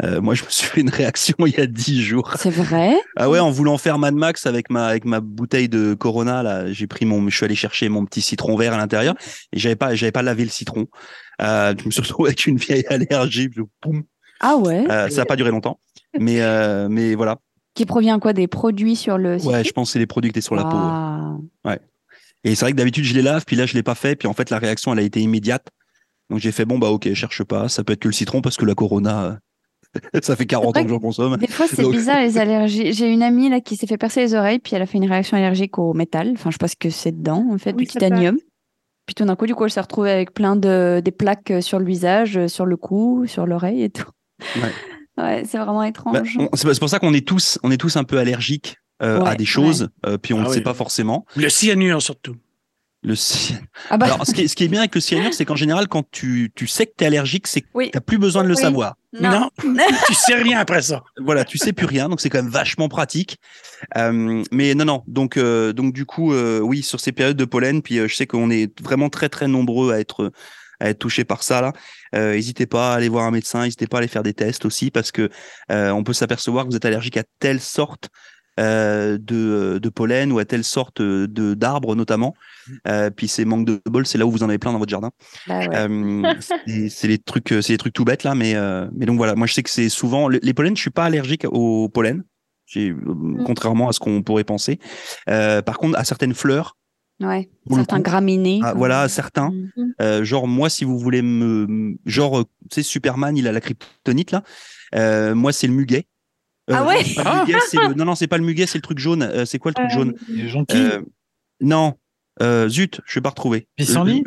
Euh, 0.04 0.20
moi, 0.20 0.34
je 0.34 0.44
me 0.44 0.50
suis 0.50 0.68
fait 0.68 0.82
une 0.82 0.90
réaction 0.90 1.36
il 1.46 1.54
y 1.54 1.62
a 1.62 1.68
dix 1.68 2.02
jours. 2.02 2.34
C'est 2.38 2.50
vrai? 2.50 2.96
Ah 3.16 3.30
ouais, 3.30 3.40
en 3.40 3.50
voulant 3.50 3.78
faire 3.78 3.98
Mad 3.98 4.14
Max 4.14 4.46
avec 4.46 4.70
ma 4.70 4.88
avec 4.88 5.06
ma 5.06 5.22
bouteille 5.22 5.70
de 5.70 5.94
Corona 5.94 6.44
là, 6.44 6.72
j'ai 6.72 6.86
pris 6.86 7.06
mon, 7.06 7.30
je 7.30 7.36
suis 7.36 7.46
allé 7.46 7.56
chercher 7.56 7.88
mon 7.88 8.06
petit 8.06 8.22
citron 8.22 8.58
vert 8.58 8.74
à 8.74 8.78
l'intérieur 8.78 9.16
et 9.54 9.60
j'avais 9.60 9.78
pas 9.78 9.96
j'avais 9.96 10.12
pas 10.12 10.22
lavé 10.22 10.44
le 10.44 10.50
citron. 10.50 10.88
Euh, 11.42 11.74
je 11.80 11.86
me 11.86 11.92
suis 11.92 12.02
retrouvé 12.02 12.30
avec 12.30 12.46
une 12.46 12.58
vieille 12.58 12.86
allergie. 12.90 13.50
Je, 13.56 13.62
boum, 13.82 14.04
Ah 14.42 14.58
ouais? 14.58 14.86
Euh, 14.92 15.10
ça 15.10 15.22
n'a 15.22 15.26
pas 15.26 15.38
duré 15.38 15.52
longtemps, 15.52 15.80
mais 16.20 16.42
euh, 16.42 16.88
mais 16.90 17.16
voilà. 17.16 17.38
Qui 17.74 17.86
provient 17.86 18.20
quoi 18.20 18.34
Des 18.34 18.48
produits 18.48 18.96
sur 18.96 19.18
le 19.18 19.36
Ouais, 19.46 19.64
je 19.64 19.72
pense 19.72 19.90
que 19.90 19.94
c'est 19.94 20.00
les 20.00 20.08
produits 20.08 20.30
que 20.32 20.36
t'es 20.36 20.42
sur 20.42 20.56
la 20.56 20.64
peau. 20.64 20.78
ouais. 21.70 21.80
Et 22.44 22.54
c'est 22.56 22.66
vrai 22.66 22.72
que 22.72 22.78
d'habitude 22.78 23.04
je 23.04 23.14
les 23.16 23.22
lave, 23.22 23.44
puis 23.46 23.56
là 23.56 23.66
je 23.66 23.74
l'ai 23.74 23.84
pas 23.84 23.96
fait, 23.96 24.16
puis 24.16 24.28
en 24.28 24.34
fait 24.34 24.50
la 24.50 24.60
réaction 24.60 24.94
elle 24.94 25.00
a 25.00 25.02
été 25.04 25.20
immédiate. 25.20 25.68
Donc 26.30 26.40
j'ai 26.40 26.52
fait 26.52 26.66
bon 26.66 26.78
bah 26.80 26.90
ok, 26.92 27.12
cherche 27.14 27.44
pas, 27.44 27.68
ça 27.70 27.84
peut 27.84 27.94
être 27.94 28.00
que 28.00 28.08
le 28.08 28.14
citron 28.14 28.42
parce 28.42 28.56
que 28.58 28.66
la 28.66 28.76
Corona, 28.76 29.40
euh, 30.06 30.20
ça 30.22 30.36
fait 30.36 30.46
40 30.46 30.78
ans 30.78 30.84
que 30.84 30.90
j'en 30.90 31.00
consomme. 31.00 31.38
Des 31.38 31.48
fois, 31.48 31.66
c'est 31.68 31.82
Donc- 31.82 31.92
bizarre 31.94 32.22
les 32.22 32.38
allergies. 32.38 32.94
J'ai 32.94 33.12
une 33.12 33.24
amie 33.24 33.50
là 33.50 33.62
qui 33.62 33.76
s'est 33.76 33.88
fait 33.88 33.98
percer 33.98 34.22
les 34.22 34.34
oreilles, 34.36 34.60
puis 34.60 34.76
elle 34.76 34.82
a 34.82 34.86
fait 34.86 34.98
une 34.98 35.10
réaction 35.10 35.38
allergique 35.38 35.78
au 35.80 35.94
métal. 35.94 36.32
Enfin, 36.34 36.52
je 36.52 36.58
pense 36.58 36.76
que 36.76 36.90
c'est 36.90 37.12
dedans, 37.12 37.46
en 37.52 37.58
fait, 37.58 37.72
Oui, 37.72 37.84
du 37.84 37.88
titanium. 37.88 38.38
Puis 39.06 39.16
tout 39.16 39.24
d'un 39.26 39.36
coup, 39.36 39.46
du 39.48 39.54
coup, 39.56 39.64
elle 39.66 39.72
s'est 39.72 39.82
retrouvée 39.82 40.12
avec 40.12 40.34
plein 40.34 40.56
de 40.56 41.00
des 41.04 41.12
plaques 41.12 41.52
euh, 41.52 41.62
sur 41.62 41.78
le 41.80 41.86
visage, 41.86 42.48
sur 42.48 42.66
le 42.66 42.76
cou, 42.78 43.26
sur 43.28 43.46
l'oreille 43.46 43.84
et 43.84 43.90
tout. 43.90 44.10
Ouais. 44.58 44.72
Ouais, 45.18 45.44
c'est 45.50 45.58
vraiment 45.58 45.80
Bah, 45.80 45.88
étrange. 45.88 46.38
c'est 46.54 46.80
pour 46.80 46.90
ça 46.90 47.00
qu'on 47.00 47.14
est 47.14 47.26
tous, 47.26 47.58
on 47.64 47.72
est 47.72 47.78
tous 47.78 47.96
un 47.96 48.04
peu 48.04 48.18
allergiques 48.18 48.78
euh, 49.02 49.22
à 49.24 49.36
des 49.36 49.46
choses, 49.46 49.90
euh, 50.06 50.18
puis 50.18 50.34
on 50.34 50.40
Ah 50.40 50.44
ne 50.44 50.48
oui. 50.50 50.54
sait 50.56 50.62
pas 50.62 50.74
forcément. 50.74 51.26
Le 51.36 51.50
cyanure, 51.50 52.02
surtout. 52.02 52.36
Le 53.04 53.14
cyan- 53.16 53.60
Ah 53.92 53.98
bah, 53.98 54.08
Alors, 54.08 54.26
ce 54.26 54.34
qui, 54.34 54.42
est, 54.42 54.48
ce 54.48 54.56
qui 54.56 54.64
est 54.64 54.68
bien 54.68 54.80
avec 54.80 54.96
le 54.96 55.00
cyanure, 55.02 55.32
c'est 55.34 55.46
qu'en 55.46 55.56
général, 55.56 55.88
quand 55.88 56.04
tu, 56.12 56.52
tu 56.56 56.66
sais 56.66 56.88
que 56.88 56.94
tu 56.98 57.04
es 57.04 57.08
allergique, 57.08 57.46
c'est 57.46 57.62
que 57.62 57.68
Oui. 57.76 57.92
tu 57.94 58.02
plus 58.02 58.18
besoin 58.18 58.42
de 58.44 58.48
le 58.48 58.56
Oui. 58.56 58.62
savoir. 58.62 58.96
Non. 59.14 59.50
tu 60.08 60.14
sais 60.16 60.34
rien 60.36 60.60
après 60.60 60.82
ça. 60.82 61.04
Voilà, 61.24 61.46
tu 61.46 61.58
sais 61.60 61.72
plus 61.72 61.86
rien, 61.86 62.10
donc 62.10 62.20
c'est 62.20 62.30
quand 62.30 62.42
même 62.42 62.52
vachement 62.52 62.90
pratique. 62.90 63.38
Euh, 63.96 64.44
mais 64.52 64.74
non, 64.76 64.86
non, 64.86 65.04
donc, 65.08 65.38
euh, 65.38 65.72
donc 65.72 65.94
du 65.94 66.06
coup, 66.06 66.34
euh, 66.34 66.60
oui, 66.60 66.82
sur 66.82 67.00
ces 67.00 67.12
périodes 67.12 67.38
de 67.38 67.46
pollen, 67.46 67.82
puis 67.82 68.00
euh, 68.00 68.08
je 68.08 68.16
sais 68.16 68.26
qu'on 68.28 68.50
est 68.50 68.78
vraiment 68.82 69.10
très, 69.10 69.30
très 69.30 69.48
nombreux 69.48 69.94
à 69.94 70.00
être 70.00 70.32
à 70.80 70.90
être 70.90 71.00
touchés 71.00 71.24
par 71.24 71.44
ça 71.44 71.62
là. 71.62 71.74
Euh, 72.16 72.34
n'hésitez 72.34 72.66
pas 72.66 72.94
à 72.94 72.96
aller 72.96 73.10
voir 73.10 73.26
un 73.26 73.32
médecin, 73.32 73.64
n'hésitez 73.64 73.88
pas 73.88 73.98
à 73.98 74.00
aller 74.00 74.08
faire 74.08 74.24
des 74.24 74.34
tests 74.34 74.66
aussi 74.66 74.92
parce 74.92 75.12
que 75.12 75.30
euh, 75.72 75.90
on 75.92 76.04
peut 76.04 76.14
s'apercevoir 76.14 76.66
que 76.66 76.70
vous 76.72 76.76
êtes 76.78 76.86
allergique 76.86 77.18
à 77.18 77.24
telle 77.40 77.60
sorte 77.60 78.10
euh, 78.58 79.18
de, 79.20 79.80
de 79.82 79.90
pollen 79.90 80.32
ou 80.32 80.40
à 80.40 80.46
telle 80.46 80.64
sorte 80.64 81.02
de 81.02 81.54
d'arbres 81.56 81.94
notamment. 81.96 82.34
Euh, 82.88 83.10
puis 83.10 83.28
c'est 83.28 83.44
manque 83.44 83.66
de 83.66 83.82
bol, 83.86 84.06
c'est 84.08 84.18
là 84.18 84.26
où 84.26 84.32
vous 84.32 84.44
en 84.44 84.50
avez 84.50 84.58
plein 84.58 84.72
dans 84.72 84.80
votre 84.80 84.90
jardin. 84.92 85.12
bah 85.48 85.60
ouais. 85.60 85.68
Euh, 85.76 86.34
c'est- 86.90 87.08
les 87.08 87.18
trucs, 87.18 87.50
c'est 87.50 87.70
les 87.74 87.78
trucs 87.78 87.94
tout 87.94 88.06
bêtes 88.06 88.24
là, 88.24 88.34
mais 88.34 88.56
euh, 88.56 88.88
mais 88.96 89.06
donc 89.06 89.18
voilà. 89.18 89.36
Moi, 89.36 89.46
je 89.48 89.54
sais 89.54 89.62
que 89.64 89.70
c'est 89.70 89.90
souvent 89.90 90.30
les 90.30 90.40
les 90.42 90.54
pollens. 90.54 90.76
Je 90.78 90.82
suis 90.82 90.90
pas 90.90 91.04
allergique 91.04 91.46
au 91.52 91.90
pollen, 91.90 92.24
euh, 92.78 92.94
contrairement 93.46 93.90
à 93.90 93.92
ce 93.94 94.00
qu'on 94.00 94.24
pourrait 94.24 94.46
penser. 94.46 94.80
Euh, 95.30 95.62
par 95.62 95.78
contre, 95.78 96.00
à 96.00 96.06
certaines 96.06 96.34
fleurs, 96.34 96.75
ouais. 97.22 97.50
Certains 97.72 97.98
coup. 97.98 98.04
graminées. 98.04 98.60
ah, 98.64 98.74
voilà, 98.74 99.08
certains. 99.10 99.50
Mm. 99.52 99.84
euh, 100.02 100.24
genre 100.24 100.48
moi, 100.48 100.70
si 100.70 100.84
vous 100.86 100.98
voulez 101.00 101.22
me, 101.22 101.96
genre, 102.06 102.40
euh, 102.40 102.44
tu 102.70 102.76
sais, 102.76 102.84
Superman, 102.84 103.36
il 103.38 103.48
a 103.48 103.52
la 103.52 103.62
kryptonite 103.62 104.32
là. 104.32 104.44
Euh, 104.96 105.34
moi, 105.36 105.52
c'est 105.52 105.68
le 105.68 105.74
muguet. 105.74 106.06
Ah 106.72 106.82
non, 106.82 106.88
ouais? 106.88 107.04
c'est 107.04 107.16
pas 107.24 107.34
le 107.36 107.40
muguet, 107.46 107.60
c'est 107.70 107.78
le- 107.78 107.94
Non, 107.96 108.06
non, 108.06 108.16
c'est 108.16 108.28
pas 108.28 108.38
le 108.38 108.44
muguet, 108.44 108.66
c'est 108.66 108.78
le 108.78 108.82
truc 108.82 109.00
jaune. 109.00 109.22
Euh, 109.24 109.46
c'est 109.46 109.60
quoi 109.60 109.72
le 109.72 109.76
truc 109.76 109.90
jaune? 109.92 110.16
Les 110.30 110.50
jonquilles. 110.50 110.78
Euh, 110.80 111.02
Non, 111.62 111.94
euh, 112.42 112.68
zut, 112.70 113.02
je 113.06 113.20
vais 113.20 113.22
pas 113.22 113.30
retrouver. 113.30 113.68
Pissenlit 113.76 114.24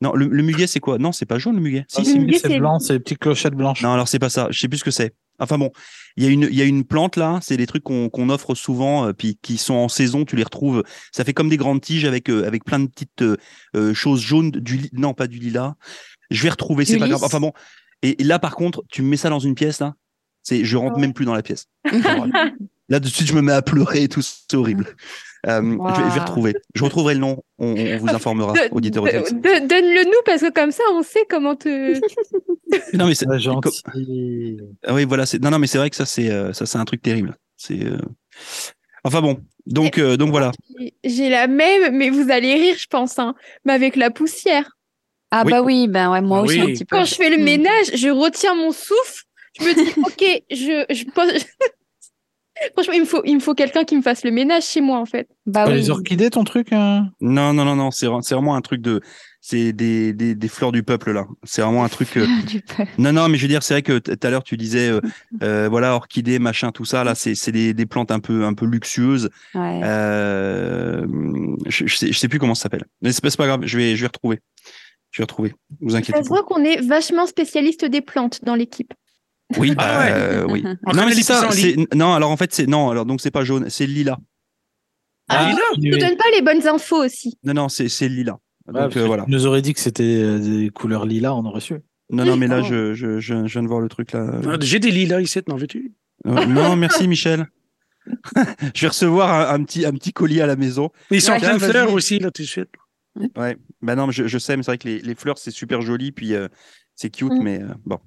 Non, 0.00 0.12
le, 0.14 0.26
le 0.28 0.42
muguet, 0.42 0.66
c'est 0.66 0.80
quoi? 0.80 0.98
Non, 0.98 1.12
c'est 1.12 1.26
pas 1.26 1.38
jaune 1.38 1.56
le 1.56 1.62
muguet. 1.62 1.84
Si, 1.88 1.96
Ah, 2.00 2.04
c'est 2.04 2.14
le 2.14 2.20
muguet, 2.20 2.38
c'est 2.38 2.48
c'est- 2.48 2.58
blanc, 2.58 2.78
c'est 2.78 2.92
les 2.94 3.00
petites 3.00 3.18
clochettes 3.18 3.54
blanches. 3.54 3.82
Non, 3.82 3.92
alors 3.92 4.06
c'est 4.08 4.18
pas 4.18 4.28
ça. 4.30 4.48
Je 4.50 4.58
sais 4.60 4.68
plus 4.68 4.78
ce 4.78 4.84
que 4.84 4.90
c'est. 4.90 5.14
Enfin 5.42 5.58
bon, 5.58 5.70
il 6.16 6.24
y 6.24 6.26
a 6.26 6.30
une, 6.30 6.48
y 6.50 6.62
a 6.62 6.64
une 6.64 6.84
plante 6.84 7.16
là. 7.16 7.38
C'est 7.42 7.56
des 7.56 7.66
trucs 7.66 7.82
qu'on 7.84 8.28
offre 8.30 8.54
souvent, 8.54 9.06
euh, 9.08 9.12
puis 9.12 9.38
qui 9.42 9.58
sont 9.58 9.74
en 9.74 9.88
saison. 9.88 10.24
Tu 10.24 10.36
les 10.36 10.44
retrouves. 10.44 10.82
Ça 11.12 11.24
fait 11.24 11.34
comme 11.34 11.48
des 11.48 11.56
grandes 11.56 11.80
tiges 11.80 12.04
avec 12.04 12.28
euh, 12.30 12.46
avec 12.46 12.64
plein 12.64 12.78
de 12.78 12.86
petites 12.86 13.22
euh, 13.22 13.94
choses 13.94 14.20
jaunes. 14.20 14.50
Du 14.50 14.88
non, 14.92 15.14
pas 15.14 15.26
du 15.26 15.38
lilas. 15.38 15.74
Je 16.30 16.42
vais 16.42 16.50
retrouver. 16.50 16.84
C'est 16.84 16.98
pas 16.98 17.08
grave. 17.08 17.22
Enfin 17.24 17.40
bon. 17.40 17.52
Et, 18.02 18.20
et 18.20 18.24
là, 18.24 18.38
par 18.38 18.54
contre, 18.56 18.82
tu 18.90 19.02
me 19.02 19.08
mets 19.08 19.16
ça 19.16 19.30
dans 19.30 19.38
une 19.40 19.54
pièce 19.54 19.80
là. 19.80 19.94
C'est, 20.42 20.64
je 20.64 20.76
rentre 20.76 20.96
Ouais. 20.96 21.02
même 21.02 21.12
plus 21.12 21.24
dans 21.24 21.34
la 21.34 21.42
pièce. 21.42 21.66
là, 22.88 22.98
de 23.00 23.06
suite, 23.08 23.28
je 23.28 23.34
me 23.34 23.42
mets 23.42 23.52
à 23.52 23.62
pleurer 23.62 24.02
et 24.04 24.08
tout. 24.08 24.22
C'est 24.22 24.56
horrible. 24.56 24.96
Euh, 25.48 25.60
je, 25.60 25.66
vais, 25.66 25.72
je 25.72 25.76
vais 25.76 25.76
Waouh. 26.08 26.20
retrouver. 26.20 26.54
Je 26.74 26.84
retrouverai 26.84 27.14
le 27.14 27.20
nom. 27.20 27.42
On, 27.58 27.74
on 27.76 27.96
vous 27.98 28.08
informera, 28.10 28.54
auditeur 28.70 29.04
Donne-le 29.04 30.04
nous 30.04 30.22
parce 30.24 30.40
que 30.42 30.50
comme 30.52 30.70
ça, 30.70 30.84
on 30.92 31.02
sait 31.02 31.24
comment 31.28 31.56
te. 31.56 32.00
Non 32.94 33.06
mais 33.06 33.14
c'est, 33.14 33.26
gentil. 33.38 33.82
Ah 34.86 34.94
oui, 34.94 35.04
voilà. 35.04 35.24
Non, 35.42 35.50
non, 35.50 35.58
mais 35.58 35.66
c'est 35.66 35.78
vrai 35.78 35.90
que 35.90 35.96
ça, 35.96 36.06
c'est 36.06 36.30
euh, 36.30 36.52
ça, 36.52 36.64
c'est 36.64 36.78
un 36.78 36.84
truc 36.84 37.02
terrible. 37.02 37.36
C'est. 37.56 37.84
euh, 37.84 37.98
Enfin 39.04 39.20
bon. 39.20 39.40
Donc, 39.66 39.98
euh, 39.98 40.16
donc 40.16 40.30
voilà. 40.30 40.52
J'ai 41.04 41.28
la 41.28 41.48
même, 41.48 41.96
mais 41.96 42.08
vous 42.08 42.30
allez 42.30 42.54
rire, 42.54 42.76
je 42.78 42.86
pense, 42.86 43.18
hein. 43.18 43.34
Mais 43.64 43.72
avec 43.72 43.96
la 43.96 44.10
poussière. 44.10 44.70
Ah 45.32 45.42
Oui. 45.44 45.50
bah 45.50 45.62
oui, 45.62 45.88
ben 45.88 46.10
ouais, 46.12 46.20
moi 46.20 46.38
Ah 46.38 46.42
aussi 46.42 46.60
oui. 46.60 46.70
un 46.70 46.72
petit 46.72 46.84
peu. 46.84 46.96
Quand 46.96 47.04
je 47.04 47.14
fais 47.16 47.30
le 47.30 47.38
Mm. 47.38 47.44
ménage, 47.44 47.90
je 47.94 48.08
retiens 48.08 48.54
mon 48.54 48.70
souffle. 48.70 49.24
Je 49.60 49.64
me 49.66 49.74
dis, 49.74 49.92
ok, 50.06 50.42
je, 50.50 50.84
je 50.94 51.04
pose. 51.10 51.44
Franchement, 52.74 52.94
il 52.94 53.00
me 53.00 53.06
faut, 53.06 53.22
il 53.24 53.34
me 53.34 53.40
faut 53.40 53.54
quelqu'un 53.54 53.84
qui 53.84 53.96
me 53.96 54.02
fasse 54.02 54.24
le 54.24 54.30
ménage 54.30 54.64
chez 54.64 54.80
moi, 54.80 54.98
en 54.98 55.06
fait. 55.06 55.28
Bah 55.46 55.64
oui. 55.66 55.74
Les 55.74 55.90
orchidées, 55.90 56.30
ton 56.30 56.44
truc 56.44 56.72
hein 56.72 57.08
Non, 57.20 57.52
non, 57.52 57.64
non, 57.64 57.76
non. 57.76 57.90
C'est 57.90 58.06
vra- 58.06 58.22
c'est 58.22 58.34
vraiment 58.34 58.54
un 58.54 58.60
truc 58.60 58.80
de. 58.80 59.00
C'est 59.44 59.72
des, 59.72 60.12
des, 60.12 60.36
des 60.36 60.48
fleurs 60.48 60.70
du 60.70 60.84
peuple 60.84 61.10
là. 61.10 61.26
C'est 61.42 61.62
vraiment 61.62 61.82
un 61.82 61.88
truc. 61.88 62.16
euh. 62.16 62.26
Non, 62.98 63.12
non, 63.12 63.28
mais 63.28 63.36
je 63.38 63.42
veux 63.42 63.48
dire, 63.48 63.64
c'est 63.64 63.74
vrai 63.74 63.82
que 63.82 63.98
tout 63.98 64.16
à 64.22 64.30
l'heure 64.30 64.44
tu 64.44 64.56
disais, 64.56 64.88
euh, 64.90 65.00
euh, 65.42 65.68
voilà, 65.68 65.96
orchidées, 65.96 66.38
machin, 66.38 66.70
tout 66.70 66.84
ça. 66.84 67.02
Là, 67.02 67.16
c'est 67.16 67.34
c'est 67.34 67.50
des, 67.50 67.74
des 67.74 67.86
plantes 67.86 68.12
un 68.12 68.20
peu 68.20 68.44
un 68.44 68.54
peu 68.54 68.66
luxueuses. 68.66 69.30
Ouais. 69.54 69.80
Euh, 69.82 71.06
je, 71.66 71.86
je 71.86 71.96
sais, 71.96 72.12
je 72.12 72.18
sais 72.18 72.28
plus 72.28 72.38
comment 72.38 72.54
ça 72.54 72.62
s'appelle. 72.64 72.84
Mais 73.00 73.12
c'est 73.12 73.36
pas, 73.36 73.46
grave. 73.46 73.62
Je 73.64 73.76
vais 73.76 73.96
je 73.96 74.02
vais 74.02 74.06
retrouver. 74.06 74.38
Je 75.10 75.20
vais 75.20 75.24
retrouver. 75.24 75.54
Vous 75.80 75.94
inquiétez 75.96 76.12
Ça 76.12 76.22
pas. 76.22 76.28
voit 76.28 76.42
qu'on 76.44 76.62
est 76.64 76.80
vachement 76.80 77.26
spécialiste 77.26 77.84
des 77.84 78.00
plantes 78.00 78.44
dans 78.44 78.54
l'équipe. 78.54 78.94
Oui, 79.58 79.74
Ah 79.78 79.82
bah, 79.84 79.98
ouais. 80.00 80.12
euh, 80.12 80.46
oui. 80.48 80.64
On 80.86 80.92
Non, 80.92 81.06
mais 81.06 81.14
c'est 81.14 81.22
ça. 81.22 81.48
Non, 81.94 82.12
alors 82.14 82.30
en 82.30 82.36
fait, 82.36 82.52
c'est 82.52 82.66
non. 82.66 82.90
Alors 82.90 83.04
donc 83.06 83.20
c'est 83.20 83.30
pas 83.30 83.44
jaune, 83.44 83.68
c'est 83.70 83.86
le 83.86 83.92
lilas. 83.92 84.18
Ah, 85.28 85.52
Je 85.82 85.90
vous 85.90 85.98
donne 85.98 86.16
pas 86.16 86.24
les 86.34 86.42
bonnes 86.42 86.66
infos 86.66 87.04
aussi. 87.04 87.38
Non, 87.44 87.54
non, 87.54 87.68
c'est. 87.68 87.84
Ouais, 88.00 88.24
Donc 88.82 88.96
euh, 88.96 89.06
voilà. 89.06 89.24
Nous 89.28 89.46
aurais 89.46 89.62
dit 89.62 89.72
que 89.74 89.80
c'était 89.80 90.02
euh, 90.22 90.38
des 90.38 90.70
couleurs 90.70 91.06
lilas, 91.06 91.34
on 91.34 91.44
aurait 91.46 91.60
su. 91.60 91.74
Non, 92.10 92.24
non, 92.24 92.36
mais 92.36 92.46
là, 92.46 92.60
Oh. 92.62 92.66
je, 92.68 92.94
je, 92.94 93.18
je, 93.20 93.46
je 93.46 93.52
viens 93.52 93.62
de 93.62 93.68
voir 93.68 93.80
le 93.80 93.88
truc 93.88 94.12
là. 94.12 94.26
Ah, 94.46 94.56
J'ai 94.60 94.78
des 94.78 94.90
lilas 94.90 95.20
ici, 95.20 95.40
n'en 95.48 95.56
veux-tu? 95.56 95.94
Euh, 96.26 96.44
non, 96.46 96.76
merci 96.76 97.08
Michel. 97.08 97.46
je 98.74 98.80
vais 98.82 98.88
recevoir 98.88 99.50
un, 99.50 99.54
un 99.54 99.64
petit, 99.64 99.86
un 99.86 99.92
petit 99.92 100.12
colis 100.12 100.40
à 100.40 100.46
la 100.46 100.56
maison. 100.56 100.90
Ils 101.10 101.22
sont 101.22 101.32
Ouais, 101.32 101.38
plein 101.38 101.54
de 101.54 101.58
fleurs 101.58 101.92
aussi, 101.92 102.18
là, 102.18 102.30
tout 102.30 102.42
de 102.42 102.46
suite. 102.48 102.68
Ouais. 103.36 103.56
Bah 103.80 103.94
non, 103.94 104.06
mais 104.08 104.12
je, 104.12 104.26
je 104.26 104.38
sais, 104.38 104.56
mais 104.56 104.62
c'est 104.62 104.70
vrai 104.72 104.78
que 104.78 104.88
les, 104.88 104.98
les 105.00 105.14
fleurs 105.14 105.38
c'est 105.38 105.50
super 105.50 105.80
joli, 105.82 106.12
puis 106.12 106.34
euh, 106.34 106.48
c'est 106.94 107.10
cute, 107.10 107.32
Mm. 107.32 107.42
mais 107.42 107.62
euh, 107.62 107.68
bon. 107.86 107.98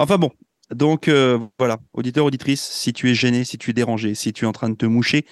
Enfin 0.00 0.16
bon. 0.16 0.30
Donc 0.74 1.08
euh, 1.08 1.38
voilà, 1.58 1.78
auditeur, 1.92 2.24
auditrice, 2.24 2.62
si 2.62 2.92
tu 2.94 3.10
es 3.10 3.14
gêné, 3.14 3.44
si 3.44 3.58
tu 3.58 3.70
es 3.70 3.72
dérangé, 3.74 4.14
si 4.14 4.32
tu 4.32 4.44
es 4.44 4.48
en 4.48 4.52
train 4.52 4.70
de 4.70 4.76
te 4.76 4.86
moucher, 4.86 5.26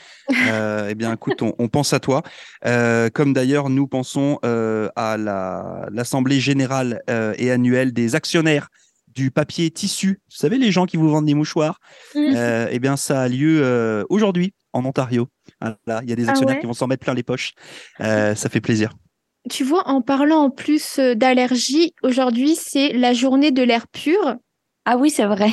euh, 0.48 0.88
eh 0.90 0.94
bien 0.94 1.12
écoute, 1.12 1.40
on, 1.40 1.54
on 1.58 1.68
pense 1.68 1.94
à 1.94 2.00
toi. 2.00 2.22
Euh, 2.66 3.08
comme 3.08 3.32
d'ailleurs 3.32 3.70
nous 3.70 3.86
pensons 3.86 4.38
à 4.42 5.16
la 5.16 5.88
l'assemblée 5.90 6.38
générale 6.38 7.02
et 7.38 7.50
annuelle 7.50 7.92
des 7.92 8.14
actionnaires 8.14 8.68
du 9.06 9.30
papier 9.30 9.70
tissu. 9.70 10.20
Vous 10.28 10.36
savez 10.36 10.58
les 10.58 10.70
gens 10.70 10.84
qui 10.84 10.98
vous 10.98 11.08
vendent 11.08 11.26
des 11.26 11.34
mouchoirs. 11.34 11.80
Eh 12.14 12.78
bien 12.78 12.96
ça 12.96 13.22
a 13.22 13.28
lieu 13.28 14.04
aujourd'hui 14.10 14.52
en 14.74 14.84
Ontario. 14.84 15.28
Voilà, 15.60 16.02
il 16.02 16.10
y 16.10 16.12
a 16.12 16.16
des 16.16 16.26
Ah 16.26 16.32
actionnaires 16.32 16.56
ouais? 16.56 16.60
qui 16.60 16.66
vont 16.66 16.74
s'en 16.74 16.88
mettre 16.88 17.04
plein 17.04 17.14
les 17.14 17.22
poches. 17.22 17.52
Ça 18.00 18.48
fait 18.50 18.60
plaisir. 18.60 18.92
Tu 19.48 19.64
vois, 19.64 19.88
en 19.88 20.02
parlant 20.02 20.42
en 20.42 20.50
plus 20.50 20.98
d'allergie, 20.98 21.94
aujourd'hui, 22.02 22.54
c'est 22.54 22.92
la 22.92 23.14
journée 23.14 23.50
de 23.50 23.62
l'air 23.62 23.86
pur. 23.88 24.36
Ah 24.90 24.96
oui, 24.96 25.10
c'est 25.10 25.26
vrai. 25.26 25.50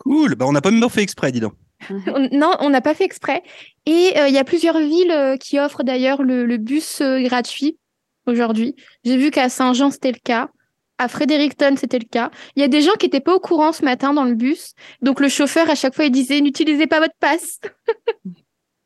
Cool. 0.00 0.34
Bah, 0.34 0.46
on 0.48 0.52
n'a 0.52 0.62
pas 0.62 0.70
même 0.70 0.88
fait 0.88 1.02
exprès, 1.02 1.30
dis 1.30 1.40
donc. 1.40 1.52
On- 1.90 2.28
Non, 2.32 2.52
on 2.60 2.70
n'a 2.70 2.80
pas 2.80 2.94
fait 2.94 3.04
exprès. 3.04 3.42
Et 3.84 4.12
euh, 4.16 4.28
il 4.28 4.34
y 4.34 4.38
a 4.38 4.44
plusieurs 4.44 4.78
villes 4.78 5.10
euh, 5.10 5.36
qui 5.36 5.58
offrent 5.58 5.82
d'ailleurs 5.82 6.22
le, 6.22 6.46
le 6.46 6.56
bus 6.56 7.02
euh, 7.02 7.20
gratuit 7.20 7.78
aujourd'hui. 8.26 8.76
J'ai 9.04 9.18
vu 9.18 9.30
qu'à 9.30 9.50
Saint-Jean, 9.50 9.90
c'était 9.90 10.10
le 10.12 10.18
cas. 10.24 10.48
À 10.96 11.06
Fredericton, 11.08 11.74
c'était 11.76 11.98
le 11.98 12.08
cas. 12.10 12.30
Il 12.56 12.60
y 12.60 12.64
a 12.64 12.68
des 12.68 12.80
gens 12.80 12.94
qui 12.98 13.04
n'étaient 13.06 13.20
pas 13.20 13.34
au 13.34 13.40
courant 13.40 13.72
ce 13.72 13.84
matin 13.84 14.14
dans 14.14 14.24
le 14.24 14.34
bus. 14.34 14.72
Donc 15.02 15.20
le 15.20 15.28
chauffeur, 15.28 15.68
à 15.68 15.74
chaque 15.74 15.94
fois, 15.94 16.06
il 16.06 16.10
disait 16.10 16.40
n'utilisez 16.40 16.86
pas 16.86 16.98
votre 17.00 17.14
passe. 17.20 17.60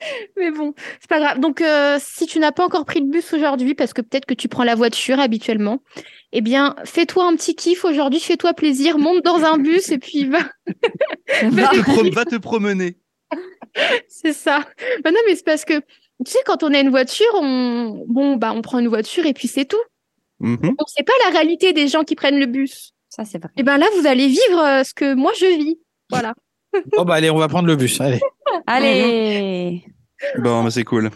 Mais 0.36 0.50
bon, 0.50 0.74
c'est 1.00 1.08
pas 1.08 1.18
grave. 1.20 1.40
Donc 1.40 1.60
euh, 1.60 1.98
si 2.00 2.26
tu 2.26 2.38
n'as 2.38 2.52
pas 2.52 2.64
encore 2.64 2.84
pris 2.84 3.00
le 3.00 3.06
bus 3.06 3.32
aujourd'hui, 3.32 3.74
parce 3.74 3.92
que 3.92 4.00
peut-être 4.02 4.26
que 4.26 4.34
tu 4.34 4.48
prends 4.48 4.64
la 4.64 4.74
voiture 4.74 5.20
habituellement, 5.20 5.82
eh 6.32 6.40
bien, 6.40 6.74
fais-toi 6.84 7.24
un 7.26 7.36
petit 7.36 7.54
kiff 7.54 7.84
aujourd'hui, 7.84 8.20
fais-toi 8.20 8.54
plaisir, 8.54 8.98
monte 8.98 9.24
dans 9.24 9.44
un 9.44 9.58
bus 9.58 9.90
et 9.90 9.98
puis 9.98 10.24
va. 10.26 10.40
Va. 11.42 11.68
te 11.68 11.80
prom- 11.80 12.10
va 12.12 12.24
te 12.24 12.36
promener. 12.36 12.96
C'est 14.08 14.32
ça. 14.34 14.60
Bah 15.04 15.10
non, 15.10 15.18
mais 15.26 15.34
c'est 15.34 15.44
parce 15.44 15.64
que, 15.64 15.78
tu 15.80 16.30
sais, 16.30 16.38
quand 16.44 16.62
on 16.62 16.74
a 16.74 16.78
une 16.80 16.90
voiture, 16.90 17.26
on, 17.34 18.04
bon, 18.06 18.36
bah, 18.36 18.52
on 18.54 18.60
prend 18.60 18.78
une 18.78 18.88
voiture 18.88 19.24
et 19.24 19.32
puis 19.32 19.48
c'est 19.48 19.64
tout. 19.64 19.80
Donc, 20.68 20.88
c'est 20.94 21.04
pas 21.06 21.12
la 21.26 21.30
réalité 21.30 21.72
des 21.72 21.88
gens 21.88 22.02
qui 22.04 22.14
prennent 22.14 22.38
le 22.38 22.46
bus. 22.46 22.92
Ça, 23.08 23.24
c'est 23.24 23.38
vrai. 23.38 23.50
Et 23.56 23.62
ben 23.62 23.78
là, 23.78 23.86
vous 23.96 24.06
allez 24.06 24.26
vivre 24.26 24.58
euh, 24.58 24.84
ce 24.84 24.92
que 24.92 25.14
moi 25.14 25.32
je 25.38 25.46
vis. 25.46 25.78
Voilà. 26.10 26.34
Oh 26.96 27.04
bah 27.04 27.14
allez, 27.14 27.30
on 27.30 27.38
va 27.38 27.48
prendre 27.48 27.68
le 27.68 27.76
bus. 27.76 28.00
Allez. 28.00 28.20
Allez. 28.66 29.84
Bon, 30.38 30.64
bah, 30.64 30.70
c'est 30.70 30.84
cool. 30.84 31.10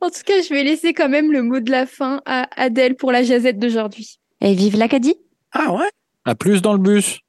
En 0.00 0.10
tout 0.10 0.20
cas, 0.24 0.42
je 0.42 0.52
vais 0.52 0.62
laisser 0.62 0.92
quand 0.92 1.08
même 1.08 1.32
le 1.32 1.42
mot 1.42 1.60
de 1.60 1.70
la 1.70 1.86
fin 1.86 2.20
à 2.26 2.48
Adèle 2.60 2.96
pour 2.96 3.12
la 3.12 3.22
jazette 3.22 3.58
d'aujourd'hui. 3.58 4.18
Et 4.40 4.54
vive 4.54 4.76
l'Acadie. 4.76 5.16
Ah 5.52 5.72
ouais? 5.72 5.90
À 6.24 6.34
plus 6.34 6.62
dans 6.62 6.72
le 6.72 6.78
bus. 6.78 7.20